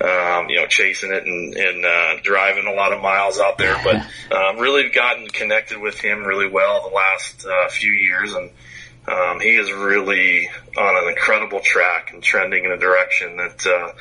[0.00, 3.76] um, you know, chasing it and, and uh, driving a lot of miles out there.
[3.82, 3.96] But
[4.36, 8.50] um, really gotten connected with him really well the last uh, few years, and
[9.08, 13.92] um, he is really on an incredible track and trending in a direction that uh,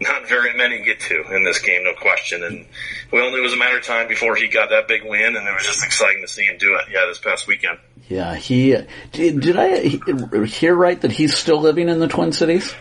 [0.00, 2.42] not very many get to in this game, no question.
[2.42, 2.66] And
[3.12, 5.46] we only it was a matter of time before he got that big win, and
[5.46, 6.86] it was just exciting to see him do it.
[6.90, 7.78] Yeah, this past weekend.
[8.08, 8.76] Yeah, he
[9.12, 9.40] did.
[9.40, 9.78] Did I
[10.46, 12.74] hear right that he's still living in the Twin Cities?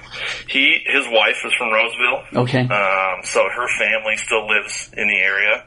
[0.49, 2.43] He, his wife is from Roseville.
[2.43, 2.61] Okay.
[2.61, 5.63] Um, so her family still lives in the area.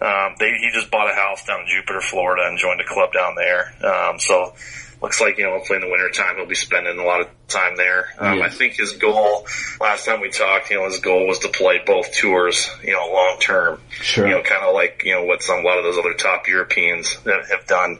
[0.00, 3.12] Um, they, he just bought a house down in Jupiter, Florida, and joined a club
[3.12, 3.74] down there.
[3.84, 4.54] Um, so
[5.02, 7.28] looks like, you know, hopefully in the winter time he'll be spending a lot of
[7.48, 8.08] time there.
[8.18, 9.46] Um, I think his goal,
[9.80, 13.06] last time we talked, you know, his goal was to play both tours, you know,
[13.12, 13.80] long term.
[13.90, 14.26] Sure.
[14.26, 16.48] You know, kind of like, you know, what some, a lot of those other top
[16.48, 17.98] Europeans have, have done,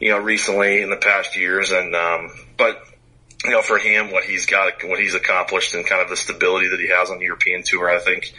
[0.00, 1.70] you know, recently in the past years.
[1.70, 2.82] And, um, but,
[3.44, 6.68] you know, for him, what he's got, what he's accomplished and kind of the stability
[6.68, 8.34] that he has on the European tour, I think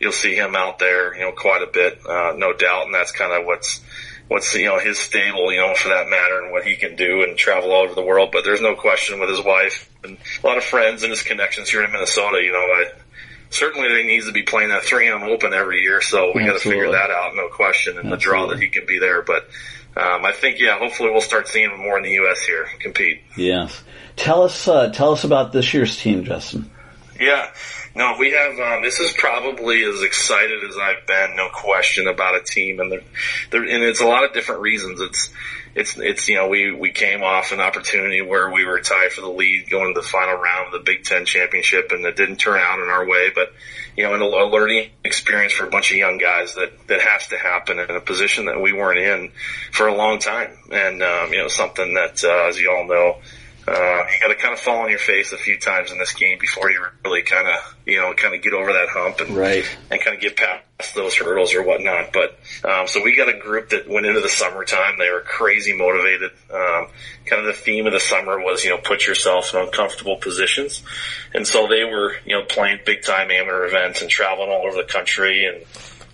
[0.00, 2.86] you'll see him out there, you know, quite a bit, uh, no doubt.
[2.86, 3.80] And that's kind of what's,
[4.28, 7.22] what's you know his stable, you know, for that matter, and what he can do
[7.22, 8.30] and travel all over the world.
[8.32, 11.68] But there's no question with his wife and a lot of friends and his connections
[11.68, 12.40] here in Minnesota.
[12.42, 12.90] You know, I,
[13.50, 16.68] certainly he needs to be playing that 3M Open every year, so we got to
[16.68, 19.22] figure that out, no question, and the draw that he can be there.
[19.22, 19.48] But
[19.96, 22.44] um, I think, yeah, hopefully we'll start seeing him more in the U.S.
[22.44, 23.22] here compete.
[23.36, 23.82] Yes.
[24.16, 26.70] Tell us, uh, tell us about this year's team, Justin.
[27.18, 27.50] Yeah.
[27.96, 28.58] No, we have.
[28.58, 32.92] Um, this is probably as excited as I've been, no question about a team, and
[32.92, 35.00] there, and it's a lot of different reasons.
[35.00, 35.30] It's,
[35.74, 39.22] it's, it's you know we we came off an opportunity where we were tied for
[39.22, 42.36] the lead going to the final round of the Big Ten championship, and it didn't
[42.36, 43.30] turn out in our way.
[43.34, 43.54] But
[43.96, 47.00] you know, in a, a learning experience for a bunch of young guys that that
[47.00, 49.32] has to happen in a position that we weren't in
[49.72, 53.16] for a long time, and um, you know something that uh, as you all know
[53.68, 56.14] uh, you got to kind of fall on your face a few times in this
[56.14, 59.36] game before you really kind of, you know, kind of get over that hump and
[59.36, 59.64] right.
[59.90, 62.12] and kind of get past those hurdles or whatnot.
[62.12, 64.98] But um, so we got a group that went into the summertime.
[64.98, 66.30] They were crazy motivated.
[66.48, 66.88] Um,
[67.24, 70.84] kind of the theme of the summer was, you know, put yourself in uncomfortable positions,
[71.34, 74.76] and so they were, you know, playing big time amateur events and traveling all over
[74.76, 75.64] the country and.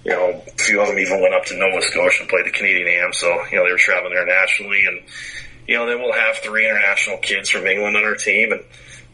[0.05, 2.51] You know, a few of them even went up to Nova Scotia and played the
[2.51, 5.01] Canadian Am, so you know they were traveling internationally, and
[5.67, 8.53] you know, then we'll have three international kids from England on our team.
[8.53, 8.63] And,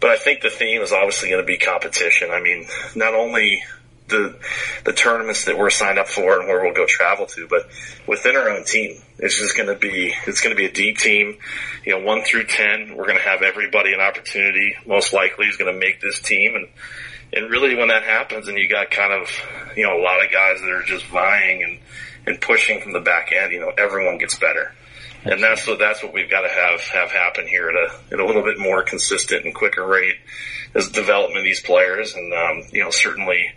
[0.00, 2.30] but I think the theme is obviously going to be competition.
[2.30, 3.62] I mean, not only
[4.08, 4.36] the,
[4.84, 7.68] the tournaments that we're signed up for and where we'll go travel to, but
[8.06, 10.98] within our own team, it's just going to be, it's going to be a deep
[10.98, 11.38] team.
[11.84, 15.56] You know, one through 10, we're going to have everybody an opportunity, most likely is
[15.56, 16.54] going to make this team.
[16.54, 16.68] And,
[17.34, 19.30] and really when that happens and you got kind of,
[19.76, 21.78] you know, a lot of guys that are just vying and,
[22.26, 24.72] and pushing from the back end, you know, everyone gets better
[25.32, 28.20] and that's what that's what we've got to have have happen here at a at
[28.20, 30.16] a little bit more consistent and quicker rate
[30.74, 33.52] is development of these players, and um, you know certainly.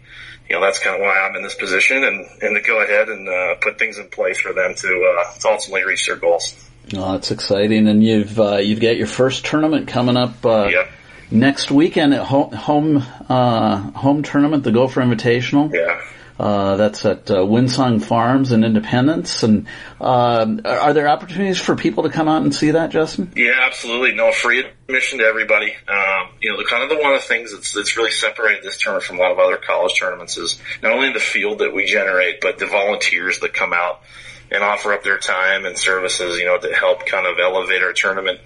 [0.49, 3.07] You know that's kind of why I'm in this position, and, and to go ahead
[3.07, 6.53] and uh, put things in place for them to, uh, to ultimately reach their goals.
[6.93, 10.89] Oh, that's exciting, and you've uh, you've got your first tournament coming up uh, yep.
[11.29, 12.97] next weekend at home home,
[13.29, 15.73] uh, home tournament, the Gopher Invitational.
[15.73, 16.01] Yeah.
[16.41, 19.43] Uh, that's at uh, Windsong Farms in Independence.
[19.43, 19.67] And
[19.99, 23.32] uh, are there opportunities for people to come out and see that, Justin?
[23.36, 24.15] Yeah, absolutely.
[24.15, 25.75] No free admission to everybody.
[25.88, 28.63] Um, you know, the kind of the one of the things that's, that's really separated
[28.63, 31.75] this tournament from a lot of other college tournaments is not only the field that
[31.75, 34.01] we generate, but the volunteers that come out
[34.49, 37.93] and offer up their time and services, you know, to help kind of elevate our
[37.93, 38.39] tournament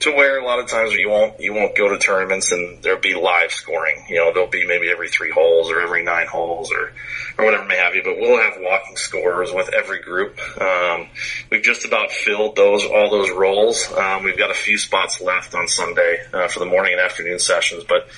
[0.00, 3.00] to where a lot of times you won't you won't go to tournaments and there'll
[3.00, 4.06] be live scoring.
[4.08, 6.92] You know, there'll be maybe every three holes or every nine holes or
[7.38, 8.02] or whatever may have you.
[8.02, 10.38] But we'll have walking scores with every group.
[10.60, 11.08] Um,
[11.50, 13.92] we've just about filled those all those roles.
[13.92, 17.38] Um, we've got a few spots left on Sunday uh, for the morning and afternoon
[17.38, 18.08] sessions, but.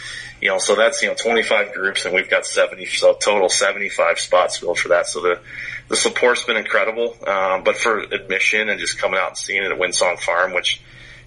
[0.40, 4.18] You know, so that's, you know, 25 groups and we've got 70, so total 75
[4.18, 5.06] spots filled for that.
[5.06, 5.40] So the,
[5.86, 7.16] the support's been incredible.
[7.24, 10.82] Um, but for admission and just coming out and seeing it at Windsong Farm, which,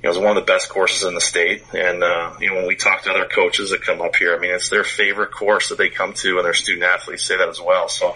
[0.06, 1.64] know, it's one of the best courses in the state.
[1.74, 4.40] And, uh, you know, when we talk to other coaches that come up here, I
[4.40, 7.50] mean, it's their favorite course that they come to and their student athletes say that
[7.50, 7.90] as well.
[7.90, 8.16] So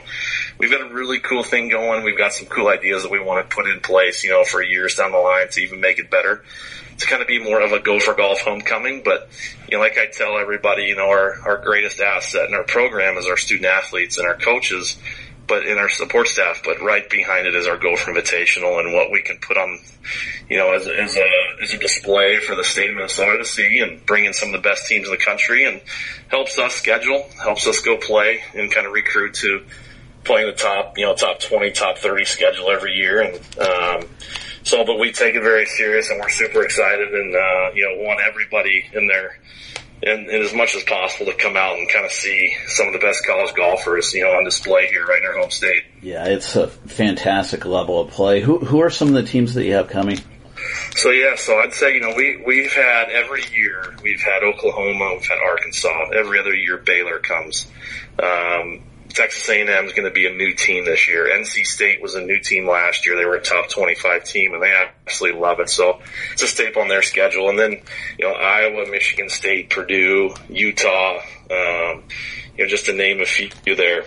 [0.58, 2.04] we've got a really cool thing going.
[2.04, 4.62] We've got some cool ideas that we want to put in place, you know, for
[4.62, 6.44] years down the line to even make it better.
[7.00, 9.30] To kind of be more of a Gopher golf homecoming, but
[9.70, 13.18] you know, like I tell everybody, you know, our, our greatest asset in our program
[13.18, 14.98] is our student athletes and our coaches
[15.50, 19.12] but in our support staff, but right behind it is our Gopher Invitational and what
[19.12, 19.80] we can put on,
[20.48, 21.30] you know, as, as a
[21.64, 24.62] as a display for the state of Minnesota to see and bring in some of
[24.62, 25.82] the best teams in the country and
[26.30, 29.66] helps us schedule, helps us go play and kind of recruit to
[30.24, 33.36] playing the top, you know, top twenty, top thirty schedule every year and.
[33.60, 34.10] Um,
[34.62, 38.04] so, but we take it very serious and we're super excited and, uh, you know,
[38.06, 39.40] want everybody in their,
[40.04, 42.94] and, and, as much as possible to come out and kind of see some of
[42.94, 45.84] the best college golfers, you know, on display here right in our home state.
[46.02, 48.42] Yeah, it's a fantastic level of play.
[48.42, 50.20] Who who are some of the teams that you have coming?
[50.96, 55.14] So yeah, so I'd say you know we we've had every year we've had Oklahoma,
[55.14, 56.10] we've had Arkansas.
[56.16, 57.68] Every other year Baylor comes.
[58.22, 58.82] Um,
[59.20, 61.26] Texas A&M is going to be a new team this year.
[61.26, 63.18] NC State was a new team last year.
[63.18, 64.74] They were a top 25 team and they
[65.06, 65.70] absolutely love it.
[65.70, 66.00] So
[66.32, 67.50] it's a staple on their schedule.
[67.50, 67.82] And then,
[68.18, 71.18] you know, Iowa, Michigan State, Purdue, Utah,
[71.52, 72.04] um,
[72.58, 74.06] you know, just to name a few there.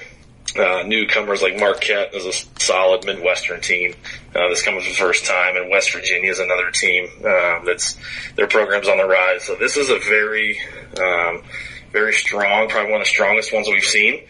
[0.56, 3.94] Uh, newcomers like Marquette is a solid Midwestern team
[4.34, 7.96] uh, that's coming for the first time, and West Virginia is another team um, that's
[8.36, 9.44] their program's on the rise.
[9.44, 10.58] So this is a very,
[11.00, 11.42] um,
[11.90, 14.20] very strong, probably one of the strongest ones we've seen.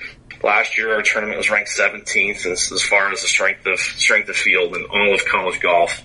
[0.43, 4.28] Last year, our tournament was ranked 17th as, as far as the strength of strength
[4.28, 6.03] of field in all of college golf,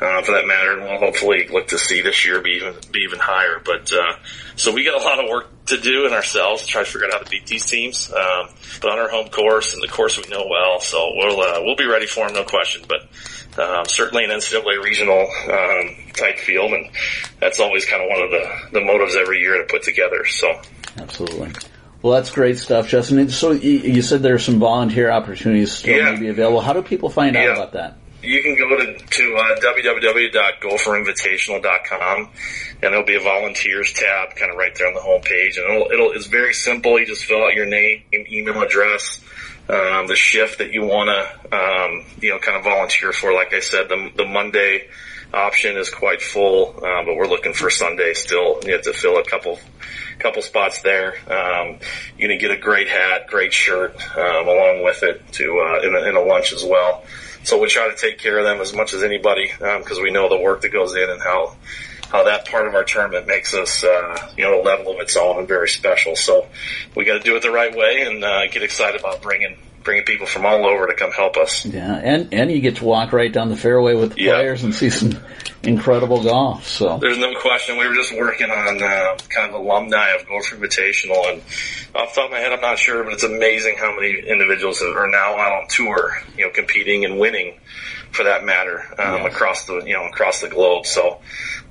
[0.00, 0.72] uh, for that matter.
[0.72, 3.60] And we'll hopefully look to see this year be even be even higher.
[3.64, 4.16] But uh,
[4.56, 7.06] so we got a lot of work to do in ourselves to try to figure
[7.06, 8.10] out how to beat these teams.
[8.10, 8.48] Um,
[8.80, 11.76] but on our home course and the course we know well, so we'll uh, we'll
[11.76, 12.84] be ready for them, no question.
[12.88, 13.02] But
[13.62, 16.90] um, certainly an NCAA regional um, type field, and
[17.40, 20.24] that's always kind of one of the the motives every year to put together.
[20.24, 20.60] So
[20.96, 21.52] absolutely.
[22.00, 23.28] Well, that's great stuff, Justin.
[23.28, 26.12] So you said there are some volunteer opportunities still yeah.
[26.12, 26.60] maybe available.
[26.60, 27.42] How do people find yeah.
[27.42, 27.96] out about that?
[28.22, 32.30] You can go to, to uh, www.gopherinvitational.com and
[32.82, 35.56] there'll be a volunteers tab kind of right there on the home page.
[35.56, 36.98] And it'll, it'll, it's very simple.
[36.98, 39.20] You just fill out your name, email address,
[39.68, 41.26] um, the shift that you want to,
[41.56, 43.32] um, you know, kind of volunteer for.
[43.32, 44.88] Like I said, the, the Monday
[45.32, 48.60] option is quite full, um, but we're looking for Sunday still.
[48.64, 49.58] You have to fill a couple
[50.18, 51.14] couple spots there.
[51.30, 51.78] Um,
[52.16, 55.94] you're gonna get a great hat, great shirt um, along with it to uh, in,
[55.94, 57.04] a, in a lunch as well.
[57.44, 60.10] So we try to take care of them as much as anybody because um, we
[60.10, 61.56] know the work that goes in and how
[62.10, 65.16] how that part of our tournament makes us, uh, you know, a level of its
[65.16, 66.16] own and very special.
[66.16, 66.46] So
[66.96, 70.04] we got to do it the right way and uh, get excited about bringing bringing
[70.04, 71.64] people from all over to come help us.
[71.64, 74.74] Yeah, and and you get to walk right down the fairway with the players and
[74.74, 75.18] see some
[75.62, 76.66] incredible golf.
[76.66, 77.78] So there's no question.
[77.78, 81.42] We were just working on uh, kind of alumni of Gopher Invitational, and
[81.94, 84.82] off the top of my head, I'm not sure, but it's amazing how many individuals
[84.82, 87.58] are now out on tour, you know, competing and winning,
[88.12, 89.34] for that matter, um, yes.
[89.34, 90.86] across the you know across the globe.
[90.86, 91.20] So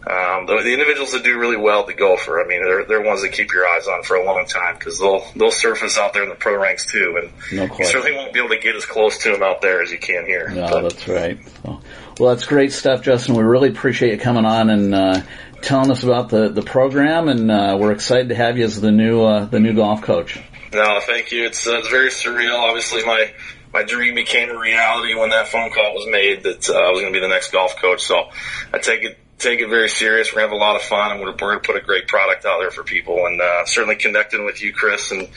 [0.09, 3.01] um, the, the, individuals that do really well at the Gopher, I mean, they're, they're
[3.01, 6.13] ones that keep your eyes on for a long time because they'll they'll surface out
[6.13, 8.75] there in the pro ranks too, and no you certainly won't be able to get
[8.75, 10.49] as close to them out there as you can here.
[10.49, 10.81] No, but.
[10.83, 11.39] that's right.
[11.63, 11.81] So,
[12.19, 13.35] well, that's great stuff, Justin.
[13.35, 15.21] We really appreciate you coming on and uh,
[15.61, 18.91] telling us about the, the program, and uh, we're excited to have you as the
[18.91, 20.39] new uh, the new golf coach.
[20.73, 21.45] No, thank you.
[21.45, 22.57] It's uh, it's very surreal.
[22.59, 23.31] Obviously, my
[23.73, 27.01] my dream became a reality when that phone call was made that uh, I was
[27.01, 28.03] going to be the next golf coach.
[28.03, 28.29] So
[28.73, 30.31] I take it take it very serious.
[30.31, 32.45] We're gonna have a lot of fun, and we're, we're gonna put a great product
[32.45, 33.25] out there for people.
[33.25, 35.27] And uh, certainly connecting with you, Chris, and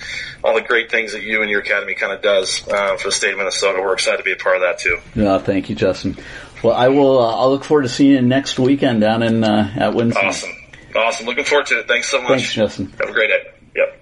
[0.42, 3.12] all the great things that you and your academy kind of does uh, for the
[3.12, 3.80] state of Minnesota.
[3.80, 4.98] We're excited to be a part of that too.
[5.14, 6.16] Yeah, thank you, Justin.
[6.62, 7.18] Well, I will.
[7.18, 10.24] Uh, I'll look forward to seeing you next weekend down in uh, at Windsong.
[10.24, 10.50] Awesome,
[10.94, 11.26] awesome.
[11.26, 11.88] Looking forward to it.
[11.88, 12.28] Thanks so much.
[12.28, 12.86] Thanks, Justin.
[13.00, 13.50] Have a great day.
[13.76, 14.00] Yep.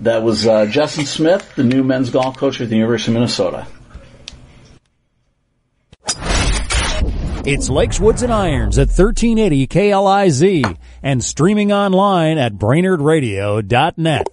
[0.00, 3.66] That was uh, Justin Smith, the new men's golf coach at the University of Minnesota.
[7.44, 14.26] It's Lakes, Woods, and Irons at 1380 KLIZ and streaming online at BrainerdRadio.net.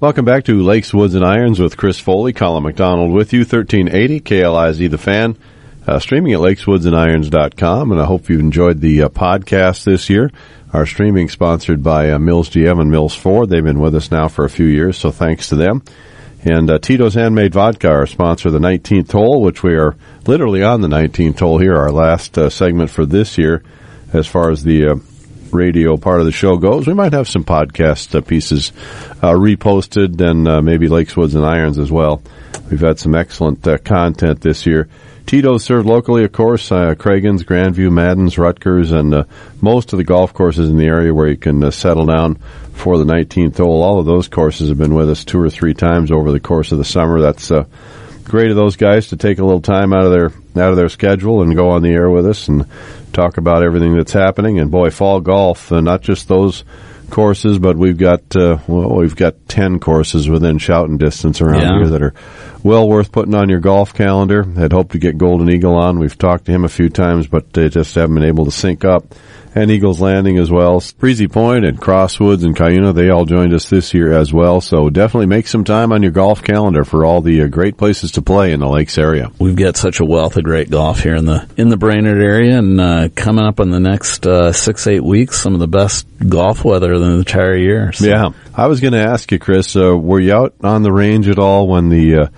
[0.00, 4.20] Welcome back to Lakes, Woods, and Irons with Chris Foley, Colin McDonald with you, 1380
[4.20, 5.36] KLIZ The Fan,
[5.86, 10.30] uh, streaming at lakeswoodsandirons.com, and I hope you've enjoyed the uh, podcast this year.
[10.72, 13.50] Our streaming sponsored by uh, Mills GM and Mills Ford.
[13.50, 15.82] They've been with us now for a few years, so thanks to them.
[16.44, 20.80] And uh, Tito's Handmade Vodka, our sponsor, the 19th hole, which we are literally on
[20.80, 23.62] the 19th hole here, our last uh, segment for this year
[24.12, 24.94] as far as the uh,
[25.50, 26.86] radio part of the show goes.
[26.86, 28.72] We might have some podcast uh, pieces
[29.22, 32.22] uh, reposted and uh, maybe Lakes, Woods, and Irons as well.
[32.70, 34.88] We've had some excellent content this year.
[35.28, 39.24] Tito's served locally, of course, uh, Cragun's, Grandview, Maddens, Ruttger's, and uh,
[39.60, 42.36] most of the golf courses in the area where you can uh, settle down
[42.72, 43.82] for the 19th hole.
[43.82, 46.72] All of those courses have been with us two or three times over the course
[46.72, 47.20] of the summer.
[47.20, 47.66] That's uh,
[48.24, 50.32] great of those guys to take a little time out of their
[50.64, 52.64] out of their schedule and go on the air with us and
[53.12, 54.58] talk about everything that's happening.
[54.58, 56.64] And boy, fall golf, uh, not just those
[57.10, 61.78] courses, but we've got uh, well, we've got ten courses within shouting distance around yeah.
[61.80, 62.14] here that are
[62.62, 64.42] well worth putting on your golf calendar.
[64.42, 65.98] Had hoped to get Golden Eagle on.
[65.98, 68.84] We've talked to him a few times, but they just haven't been able to sync
[68.84, 69.14] up.
[69.58, 70.82] And Eagles Landing as well.
[70.98, 74.60] Breezy Point and Crosswoods and Cuyuna, they all joined us this year as well.
[74.60, 78.12] So definitely make some time on your golf calendar for all the uh, great places
[78.12, 79.30] to play in the Lakes area.
[79.38, 82.58] We've got such a wealth of great golf here in the in the Brainerd area,
[82.58, 86.06] and uh, coming up in the next uh, six eight weeks, some of the best
[86.28, 87.92] golf weather in the entire year.
[87.92, 88.06] So.
[88.06, 91.28] Yeah, I was going to ask you, Chris, uh, were you out on the range
[91.28, 92.30] at all when the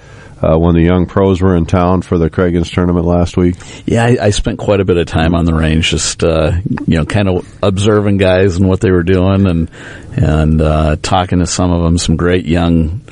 [0.43, 3.57] uh, when the young pros were in town for the Cragun's tournament last week?
[3.86, 6.53] Yeah, I, I spent quite a bit of time on the range, just uh,
[6.86, 9.70] you know, kind of observing guys and what they were doing, and
[10.16, 13.03] and uh, talking to some of them, some great young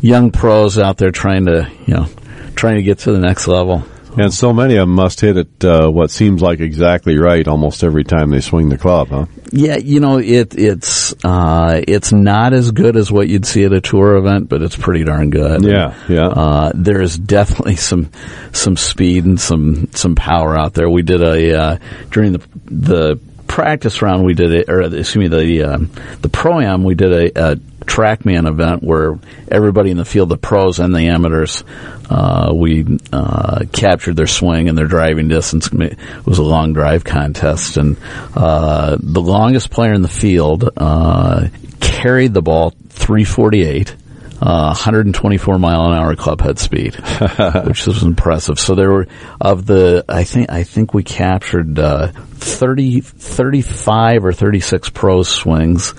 [0.00, 2.06] young pros out there trying to you know
[2.54, 3.84] trying to get to the next level.
[4.16, 7.84] And so many of them must hit it uh, what seems like exactly right almost
[7.84, 9.26] every time they swing the club, huh?
[9.52, 13.72] Yeah, you know it it's uh, it's not as good as what you'd see at
[13.72, 15.64] a tour event, but it's pretty darn good.
[15.64, 16.28] Yeah, yeah.
[16.28, 18.10] Uh, there's definitely some
[18.52, 20.88] some speed and some some power out there.
[20.88, 21.78] We did a uh,
[22.10, 25.78] during the the practice round we did it, or excuse me, the uh,
[26.20, 29.18] the pro am we did a, a TrackMan event where
[29.50, 31.64] everybody in the field, the pros and the amateurs,
[32.08, 35.68] uh, we uh, captured their swing and their driving distance.
[35.72, 37.96] It was a long drive contest, and
[38.34, 41.48] uh, the longest player in the field uh,
[41.80, 43.96] carried the ball 348.
[44.40, 46.94] Uh, 124 mile an hour club head speed,
[47.64, 48.58] which was impressive.
[48.58, 49.06] So there were
[49.38, 55.92] of the I think I think we captured uh, 30, 35 or 36 pro swings,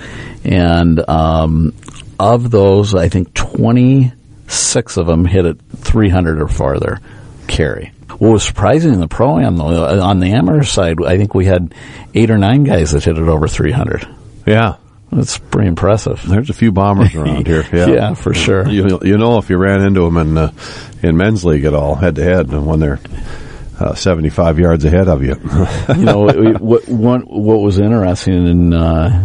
[0.43, 1.73] and um,
[2.19, 6.99] of those, I think 26 of them hit it 300 or farther
[7.47, 7.93] carry.
[8.17, 11.45] What was surprising in the pro am though, on the amateur side, I think we
[11.45, 11.73] had
[12.13, 14.07] eight or nine guys that hit it over 300.
[14.45, 14.75] Yeah.
[15.11, 16.21] That's pretty impressive.
[16.25, 17.65] There's a few bombers around here.
[17.71, 18.67] Yeah, yeah for sure.
[18.67, 20.51] You, you know if you ran into them in uh,
[21.03, 22.99] in men's league at all, head to head, and when they're
[23.81, 25.35] uh, 75 yards ahead of you.
[25.97, 26.19] you know,
[26.59, 29.23] what, what, what was interesting, and uh,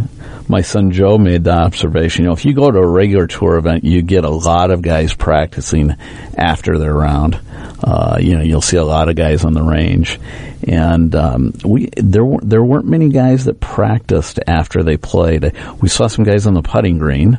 [0.49, 3.59] my son Joe made the observation, you know, if you go to a regular tour
[3.59, 5.95] event, you get a lot of guys practicing
[6.37, 7.39] after their round.
[7.87, 10.19] Uh, you know, you'll see a lot of guys on the range,
[10.67, 15.53] and um, we there weren't there weren't many guys that practiced after they played.
[15.81, 17.39] We saw some guys on the putting green,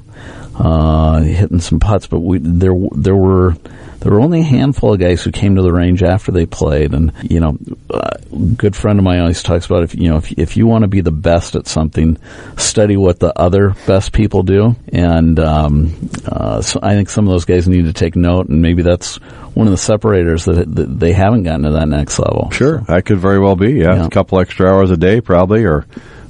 [0.57, 3.55] uh, hitting some putts, but we there there were
[3.99, 6.93] there were only a handful of guys who came to the range after they played.
[6.93, 7.57] And, you know,
[7.89, 8.19] a
[8.55, 10.87] good friend of mine always talks about if, you know, if, if you want to
[10.87, 12.17] be the best at something,
[12.57, 14.75] study what the other best people do.
[14.93, 18.61] And, um, uh, so I think some of those guys need to take note and
[18.61, 19.15] maybe that's
[19.55, 22.51] one of the separators that, that they haven't gotten to that next level.
[22.51, 22.79] Sure.
[22.85, 23.73] So, that could very well be.
[23.73, 23.95] Yeah.
[23.95, 24.05] yeah.
[24.05, 25.81] A couple extra hours a day probably or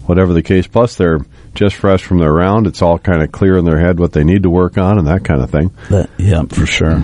[0.05, 0.67] whatever the case.
[0.67, 1.19] Plus they're,
[1.57, 2.67] just fresh from their round.
[2.67, 5.07] It's all kind of clear in their head what they need to work on and
[5.07, 5.71] that kind of thing.
[5.89, 7.03] That, yeah, for sure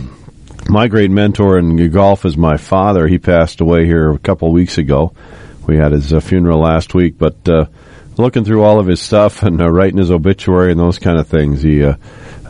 [0.70, 3.08] my great mentor in golf is my father.
[3.08, 5.14] He passed away here a couple of weeks ago.
[5.68, 7.66] We had his uh, funeral last week, but uh,
[8.18, 11.28] looking through all of his stuff and uh, writing his obituary and those kind of
[11.28, 11.84] things, he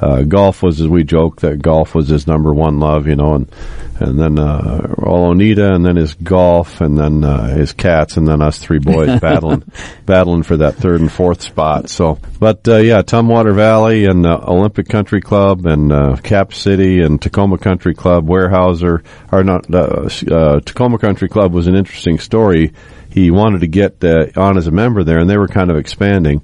[0.01, 3.35] uh, golf was, as we joke, that golf was his number one love, you know,
[3.35, 3.51] and
[3.99, 8.27] and then uh, all Onita, and then his golf, and then uh, his cats, and
[8.27, 9.63] then us three boys battling,
[10.05, 11.89] battling for that third and fourth spot.
[11.89, 17.01] So, but uh, yeah, Tumwater Valley and uh, Olympic Country Club and uh, Cap City
[17.01, 22.19] and Tacoma Country Club, Weyerhaeuser, or not, uh, uh, Tacoma Country Club was an interesting
[22.19, 22.73] story.
[23.09, 25.77] He wanted to get uh, on as a member there, and they were kind of
[25.77, 26.41] expanding.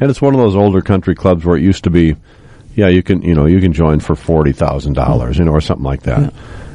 [0.00, 2.16] And it's one of those older country clubs where it used to be,
[2.78, 5.60] yeah, you can, you know, you can join for forty thousand dollars, you know, or
[5.60, 6.20] something like that.
[6.20, 6.30] Yeah.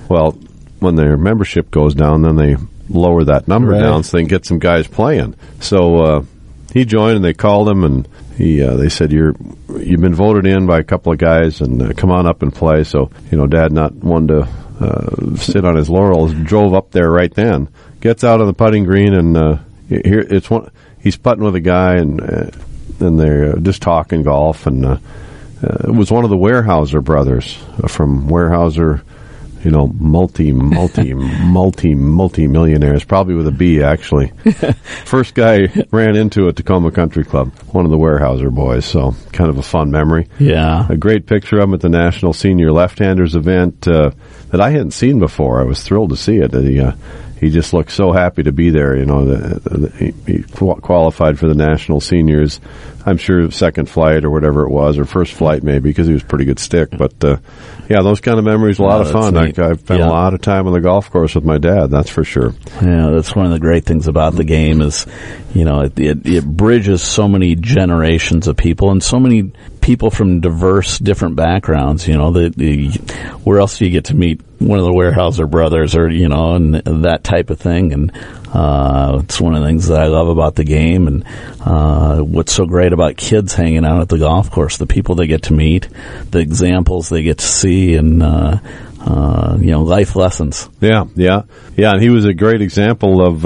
[0.09, 0.31] Well,
[0.79, 2.57] when their membership goes down, then they
[2.89, 3.79] lower that number right.
[3.79, 5.35] down so they can get some guys playing.
[5.61, 6.25] So uh,
[6.73, 9.33] he joined, and they called him, and he uh, they said you're
[9.79, 12.53] you've been voted in by a couple of guys, and uh, come on up and
[12.53, 12.83] play.
[12.83, 14.41] So you know, Dad, not one to
[14.81, 17.69] uh, sit on his laurels, drove up there right then.
[18.01, 20.69] Gets out on the putting green, and uh, here it's one.
[20.99, 22.51] He's putting with a guy, and uh,
[22.99, 24.99] and they're just talking golf, and
[25.63, 27.53] it was one of the Weyerhaeuser brothers
[27.87, 29.01] from Weyerhaeuser
[29.63, 34.27] you know, multi, multi, multi, multi millionaires, probably with a B actually.
[35.05, 39.49] First guy ran into a Tacoma Country Club, one of the Weyerhaeuser boys, so kind
[39.49, 40.27] of a fun memory.
[40.39, 40.85] Yeah.
[40.89, 44.11] A great picture of him at the National Senior Left-Handers event uh,
[44.49, 45.61] that I hadn't seen before.
[45.61, 46.53] I was thrilled to see it.
[46.53, 46.93] He, uh,
[47.43, 48.95] he just looked so happy to be there.
[48.95, 52.61] You know, the, the, he, he, qualified for the national seniors.
[53.05, 56.23] I'm sure second flight or whatever it was, or first flight maybe, because he was
[56.23, 56.89] pretty good stick.
[56.97, 57.37] But uh,
[57.89, 59.37] yeah, those kind of memories, a lot oh, of fun.
[59.37, 60.07] I, have spent yeah.
[60.07, 61.87] a lot of time on the golf course with my dad.
[61.87, 62.53] That's for sure.
[62.81, 65.05] Yeah, that's one of the great things about the game is,
[65.53, 69.51] you know, it, it, it bridges so many generations of people and so many
[69.83, 72.07] people from diverse, different backgrounds.
[72.07, 72.87] You know, the, the
[73.43, 76.55] where else do you get to meet one of the Weyerhaeuser brothers, or you know,
[76.55, 77.93] and that type of thing.
[77.93, 78.11] And
[78.53, 81.25] uh, it's one of the things that I love about the game, and
[81.59, 85.27] uh, what's so great about kids hanging out at the golf course, the people they
[85.27, 85.89] get to meet,
[86.31, 88.57] the examples they get to see, and uh,
[89.01, 90.69] uh, you know, life lessons.
[90.79, 91.43] Yeah, yeah,
[91.75, 91.91] yeah.
[91.91, 93.45] And he was a great example of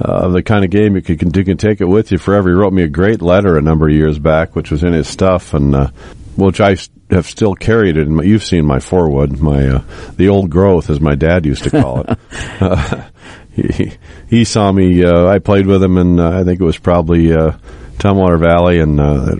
[0.00, 2.48] uh, the kind of game you can you can take it with you forever.
[2.50, 5.08] He wrote me a great letter a number of years back, which was in his
[5.08, 5.88] stuff, and uh,
[6.36, 6.76] which I
[7.10, 8.06] have still carried it.
[8.06, 9.82] And you've seen my forewood, my uh,
[10.16, 12.18] the old growth, as my dad used to call it.
[12.60, 13.08] uh,
[13.50, 13.92] he,
[14.28, 15.04] he saw me.
[15.04, 17.52] Uh, I played with him, and uh, I think it was probably uh,
[17.98, 19.36] Tumwater Valley and uh,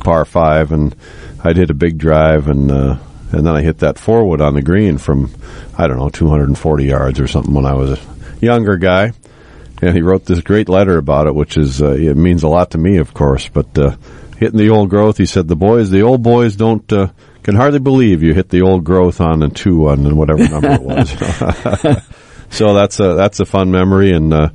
[0.00, 0.94] par five, and
[1.44, 2.98] I'd hit a big drive, and uh,
[3.30, 5.32] and then I hit that forward on the green from
[5.78, 8.00] I don't know 240 yards or something when I was a
[8.40, 9.12] younger guy
[9.82, 12.70] and he wrote this great letter about it, which is uh, it means a lot
[12.72, 13.48] to me, of course.
[13.48, 13.96] But uh,
[14.38, 17.08] hitting the old growth, he said the boys, the old boys don't uh,
[17.42, 20.72] can hardly believe you hit the old growth on a two one and whatever number
[20.72, 21.10] it was.
[22.50, 24.48] so that's a that's a fun memory and uh,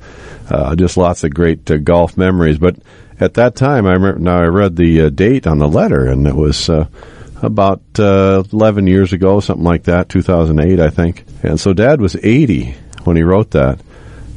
[0.49, 2.57] uh, just lots of great uh, golf memories.
[2.57, 2.77] But
[3.19, 6.35] at that time, I remember now I read the date on the letter, and it
[6.35, 6.69] was.
[7.41, 11.23] about uh, 11 years ago, something like that, 2008, I think.
[11.41, 13.79] And so dad was 80 when he wrote that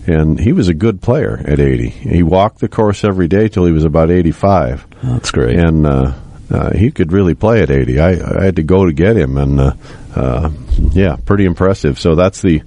[0.07, 1.89] and he was a good player at 80.
[1.89, 4.87] He walked the course every day till he was about 85.
[5.03, 5.59] That's great.
[5.59, 6.13] And uh,
[6.51, 8.01] uh, he could really play at 80.
[8.01, 9.75] I, I had to go to get him, and uh,
[10.15, 10.51] uh
[10.93, 11.99] yeah, pretty impressive.
[11.99, 12.63] So that's the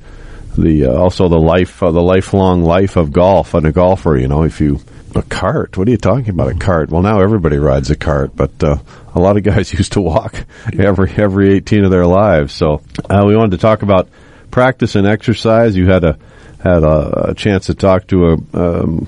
[0.58, 4.18] the uh, also the life uh, the lifelong life of golf and a golfer.
[4.18, 4.80] You know, if you
[5.16, 5.78] a cart.
[5.78, 6.50] What are you talking about?
[6.50, 6.90] A cart?
[6.90, 8.78] Well, now everybody rides a cart, but uh,
[9.14, 10.46] a lot of guys used to walk
[10.78, 12.54] every every 18 of their lives.
[12.54, 14.10] So uh, we wanted to talk about
[14.52, 15.76] practice and exercise.
[15.76, 16.18] You had a
[16.62, 19.08] had a, a chance to talk to a um,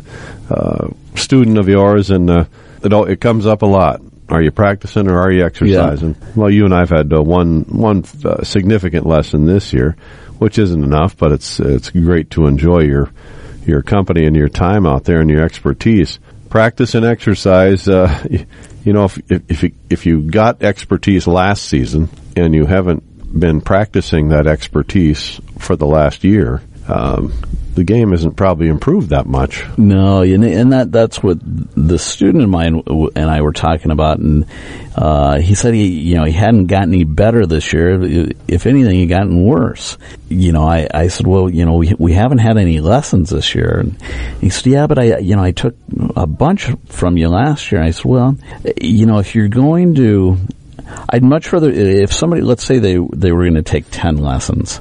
[0.50, 2.45] uh, student of yours, and uh,
[2.84, 4.02] it, it comes up a lot.
[4.30, 6.16] Are you practicing or are you exercising?
[6.20, 6.28] Yeah.
[6.36, 9.95] Well, you and I've had uh, one one uh, significant lesson this year,
[10.38, 13.10] which isn't enough, but it's it's great to enjoy your
[13.66, 16.20] your company and your time out there and your expertise.
[16.50, 17.88] Practice and exercise.
[17.88, 18.45] Uh, you,
[18.84, 23.04] you know, if if you, if you got expertise last season and you haven't
[23.39, 27.33] been practicing that expertise for the last year, um,
[27.77, 29.63] the game isn't probably improved that much.
[29.77, 32.81] No, and that that's what the student of mine
[33.15, 34.45] and I were talking about, and
[34.95, 38.01] uh, he said he you know he hadn't gotten any better this year.
[38.47, 39.97] If anything, he gotten worse.
[40.27, 43.53] You know, I, I said, well, you know, we we haven't had any lessons this
[43.53, 44.01] year, and
[44.41, 45.75] he said, yeah, but I you know I took
[46.15, 47.83] a bunch from you last year.
[47.83, 48.38] I said, well,
[48.81, 50.38] you know, if you're going to
[51.09, 54.79] I'd much rather if somebody, let's say they they were going to take ten lessons,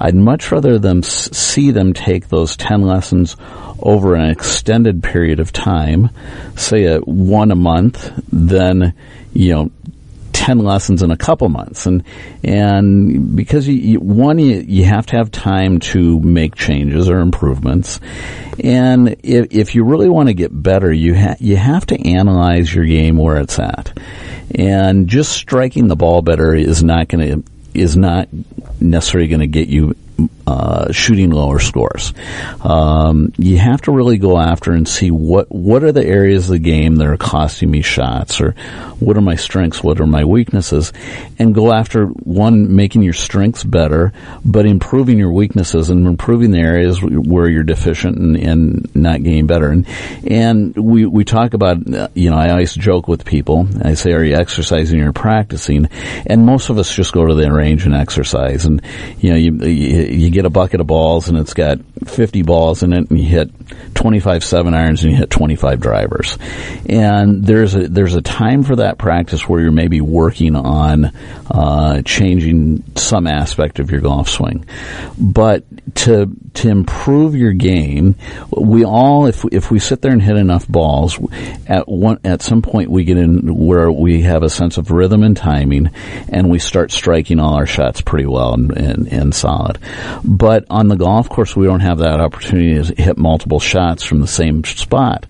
[0.00, 3.36] I'd much rather them see them take those ten lessons
[3.80, 6.10] over an extended period of time,
[6.56, 8.94] say a one a month, than
[9.32, 9.70] you know
[10.44, 11.86] 10 lessons in a couple months.
[11.86, 12.04] And
[12.42, 17.20] and because you, you, one you, you have to have time to make changes or
[17.20, 17.98] improvements.
[18.62, 22.74] And if, if you really want to get better you ha- you have to analyze
[22.74, 23.98] your game where it's at.
[24.54, 28.28] And just striking the ball better is not going to is not
[28.80, 29.96] necessarily going to get you
[30.46, 32.12] uh, shooting lower scores.
[32.62, 36.52] Um, you have to really go after and see what what are the areas of
[36.52, 38.52] the game that are costing me shots, or
[39.00, 40.92] what are my strengths, what are my weaknesses,
[41.38, 44.12] and go after one making your strengths better,
[44.44, 49.46] but improving your weaknesses and improving the areas where you're deficient and, and not getting
[49.46, 49.70] better.
[49.70, 49.86] And
[50.26, 51.78] and we we talk about
[52.14, 53.66] you know I always joke with people.
[53.82, 55.88] I say, are you exercising or practicing?
[56.26, 58.82] And most of us just go to the range and exercise, and
[59.18, 61.78] you know you, you you get a bucket of balls and it's got
[62.08, 63.50] 50 balls in it and you hit
[63.94, 66.38] 25 seven irons and you hit 25 drivers.
[66.86, 71.06] And there's a, there's a time for that practice where you're maybe working on,
[71.50, 74.64] uh, changing some aspect of your golf swing.
[75.18, 75.64] But
[75.96, 78.16] to, to improve your game,
[78.50, 81.18] we all, if, if we sit there and hit enough balls,
[81.66, 85.22] at one, at some point we get in where we have a sense of rhythm
[85.22, 85.90] and timing
[86.28, 89.78] and we start striking all our shots pretty well and, and, and solid.
[90.24, 94.20] But on the golf course, we don't have that opportunity to hit multiple shots from
[94.20, 95.26] the same spot.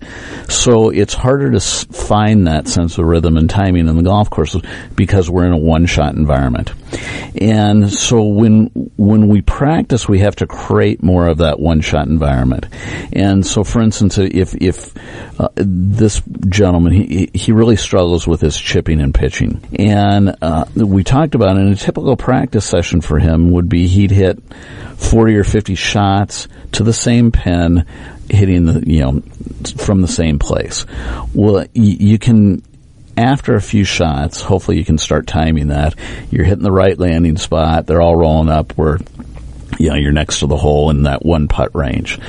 [0.49, 4.55] So it's harder to find that sense of rhythm and timing in the golf course
[4.95, 6.71] because we're in a one shot environment.
[7.39, 12.07] And so when, when we practice, we have to create more of that one shot
[12.07, 12.67] environment.
[13.11, 14.93] And so for instance, if, if
[15.39, 19.61] uh, this gentleman, he, he really struggles with his chipping and pitching.
[19.77, 24.11] And uh, we talked about in a typical practice session for him would be he'd
[24.11, 24.41] hit
[24.97, 27.85] 40 or 50 shots to the same pin,
[28.29, 29.21] hitting the, you know,
[29.77, 30.85] from the same place.
[31.33, 32.63] Well, you, can,
[33.17, 35.95] after a few shots, hopefully you can start timing that.
[36.31, 37.87] You're hitting the right landing spot.
[37.87, 38.99] They're all rolling up where
[39.79, 42.19] you know, you're next to the hole in that one putt range.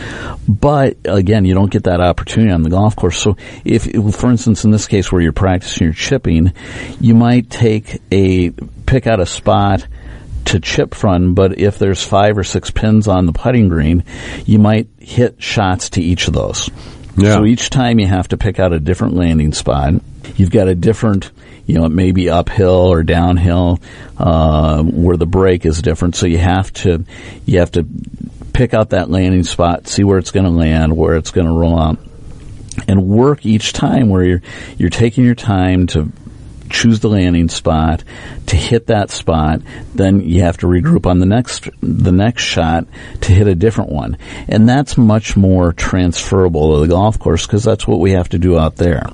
[0.48, 3.18] But again, you don't get that opportunity on the golf course.
[3.20, 3.84] So if,
[4.16, 6.52] for instance, in this case where you're practicing your chipping,
[7.00, 8.50] you might take a,
[8.86, 9.86] pick out a spot
[10.46, 14.04] to chip from, but if there's five or six pins on the putting green,
[14.44, 16.70] you might hit shots to each of those.
[17.16, 17.34] Yeah.
[17.34, 19.94] So each time you have to pick out a different landing spot.
[20.36, 21.30] You've got a different,
[21.66, 23.80] you know, it may be uphill or downhill,
[24.18, 26.14] uh, where the break is different.
[26.14, 27.04] So you have to,
[27.46, 27.86] you have to
[28.52, 31.52] pick out that landing spot, see where it's going to land, where it's going to
[31.52, 31.98] roll out,
[32.86, 34.42] and work each time where you're,
[34.76, 36.12] you're taking your time to
[36.70, 38.04] choose the landing spot.
[38.46, 39.60] To hit that spot
[39.94, 42.86] then you have to regroup on the next the next shot
[43.22, 44.18] to hit a different one.
[44.48, 48.38] And that's much more transferable to the golf course because that's what we have to
[48.38, 49.06] do out there.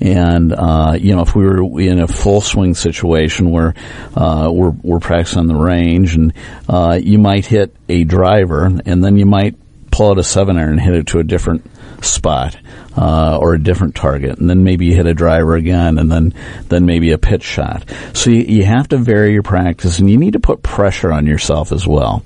[0.00, 3.74] And uh, you know, if we were in a full swing situation where
[4.14, 6.32] uh, we're we're practicing on the range, and
[6.68, 9.56] uh, you might hit a driver, and then you might
[9.90, 11.70] pull out a seven iron and hit it to a different
[12.04, 12.56] spot
[12.96, 16.34] uh, or a different target, and then maybe you hit a driver again, and then
[16.68, 17.92] then maybe a pitch shot.
[18.12, 21.26] So you, you have to vary your practice, and you need to put pressure on
[21.26, 22.22] yourself as well.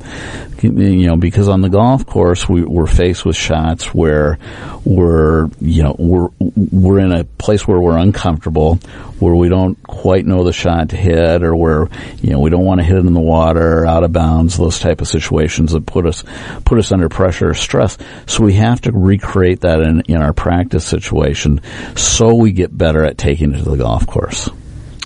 [0.61, 4.39] You know, because on the golf course we, we're faced with shots where
[4.85, 8.77] we're you know we're we're in a place where we're uncomfortable,
[9.21, 11.89] where we don't quite know the shot to hit, or where
[12.21, 14.81] you know we don't want to hit it in the water, out of bounds, those
[14.81, 16.25] type of situations that put us
[16.65, 17.97] put us under pressure or stress.
[18.27, 21.61] So we have to recreate that in in our practice practice situation
[21.95, 24.51] so we get better at taking it to the golf course.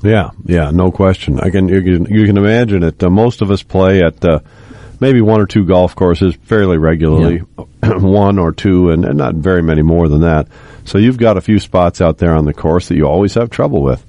[0.03, 1.39] Yeah, yeah, no question.
[1.39, 3.03] I can you can, you can imagine it.
[3.03, 4.41] Uh, most of us play at uh,
[4.99, 7.43] maybe one or two golf courses fairly regularly,
[7.83, 7.99] yeah.
[7.99, 10.49] one or two, and, and, not very many more than that.
[10.87, 13.51] So you've got a few spots out there on the course that you always have
[13.51, 14.05] trouble with,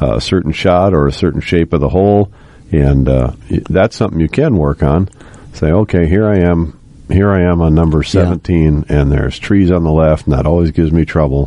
[0.00, 2.32] uh, a certain shot or a certain shape of the hole,
[2.70, 3.32] and uh,
[3.68, 5.08] that's something you can work on.
[5.54, 6.78] Say, okay, here I am
[7.08, 9.00] here I am on number 17 yeah.
[9.00, 11.46] and there's trees on the left and that always gives me trouble.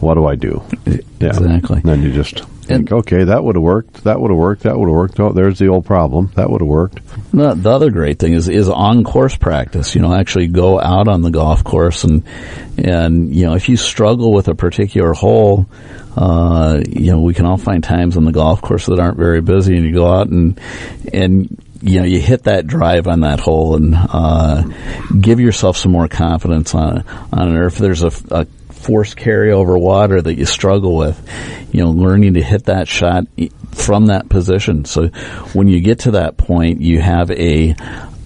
[0.00, 0.62] What do I do?
[0.86, 1.28] Yeah.
[1.30, 1.78] Exactly.
[1.78, 4.04] And then you just think, okay, that would have worked.
[4.04, 4.62] That would have worked.
[4.62, 5.18] That would have worked.
[5.18, 6.30] Oh, there's the old problem.
[6.36, 7.00] That would have worked.
[7.32, 9.94] The, the other great thing is is on course practice.
[9.94, 12.22] You know, actually go out on the golf course and
[12.76, 15.66] and you know if you struggle with a particular hole,
[16.16, 19.40] uh, you know we can all find times on the golf course that aren't very
[19.40, 20.60] busy, and you go out and
[21.12, 24.62] and you know, you hit that drive on that hole and uh,
[25.20, 27.58] give yourself some more confidence on on it.
[27.58, 28.46] Or if there's a, a
[28.78, 31.20] force carry over water that you struggle with,
[31.72, 33.24] you know, learning to hit that shot
[33.72, 34.84] from that position.
[34.84, 35.08] So
[35.52, 37.74] when you get to that point, you have a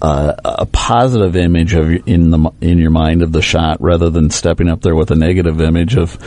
[0.03, 4.29] uh, a positive image of in the in your mind of the shot rather than
[4.29, 6.17] stepping up there with a negative image of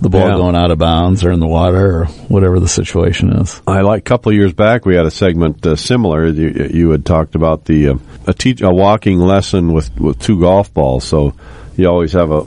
[0.00, 0.36] the ball yeah.
[0.36, 3.62] going out of bounds or in the water or whatever the situation is.
[3.64, 6.26] I like a couple of years back we had a segment uh, similar.
[6.26, 7.94] You, you, had talked about the uh,
[8.26, 11.04] a teach a walking lesson with with two golf balls.
[11.04, 11.34] So
[11.76, 12.44] you always have a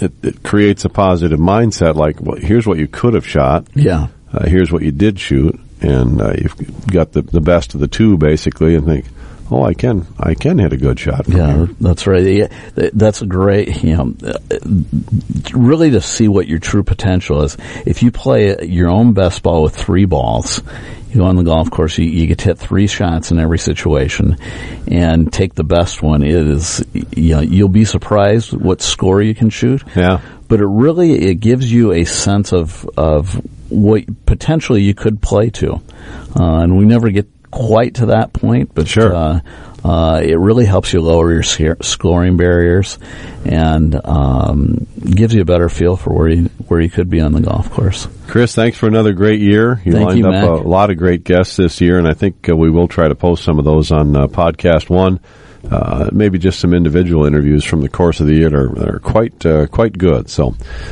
[0.00, 1.94] it, it creates a positive mindset.
[1.94, 3.66] Like, well, here's what you could have shot.
[3.74, 4.08] Yeah.
[4.32, 7.88] Uh, here's what you did shoot, and uh, you've got the the best of the
[7.88, 9.06] two basically, and think
[9.50, 11.28] oh, I can, I can hit a good shot.
[11.28, 11.68] yeah, here.
[11.80, 12.22] that's right.
[12.22, 14.14] Yeah, that's a great, you know,
[15.52, 17.56] really to see what your true potential is.
[17.84, 20.62] If you play your own best ball with three balls,
[21.10, 23.58] you go on the golf course, you, you get to hit three shots in every
[23.58, 24.36] situation,
[24.86, 26.22] and take the best one.
[26.22, 29.82] It is, you know, you'll be surprised what score you can shoot.
[29.94, 33.34] Yeah, but it really it gives you a sense of of
[33.70, 35.74] what potentially you could play to,
[36.38, 39.14] uh, and we never get quite to that point, but sure.
[39.14, 39.40] Uh,
[39.82, 42.98] uh, it really helps you lower your scoring barriers
[43.44, 47.32] and um, gives you a better feel for where you where you could be on
[47.32, 48.08] the golf course.
[48.26, 49.80] Chris, thanks for another great year.
[49.84, 50.44] You Thank lined you, up Mac.
[50.44, 53.14] a lot of great guests this year, and I think uh, we will try to
[53.14, 55.20] post some of those on uh, podcast one.
[55.70, 58.88] Uh, maybe just some individual interviews from the course of the year that are, that
[58.88, 60.28] are quite uh, quite good.
[60.28, 60.50] So,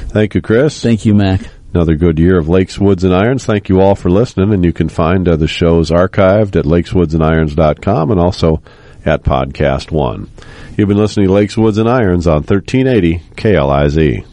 [0.08, 0.80] thank you, Chris.
[0.80, 1.40] Thank you, Mac.
[1.74, 3.44] Another good year of Lakes, Woods, and Irons.
[3.44, 8.12] Thank you all for listening, and you can find uh, the shows archived at lakeswoodsandirons.com
[8.12, 8.62] and also
[9.04, 10.30] at Podcast One.
[10.76, 14.24] You've been listening to Lakes, Woods, and Irons on 1380 KLIZ.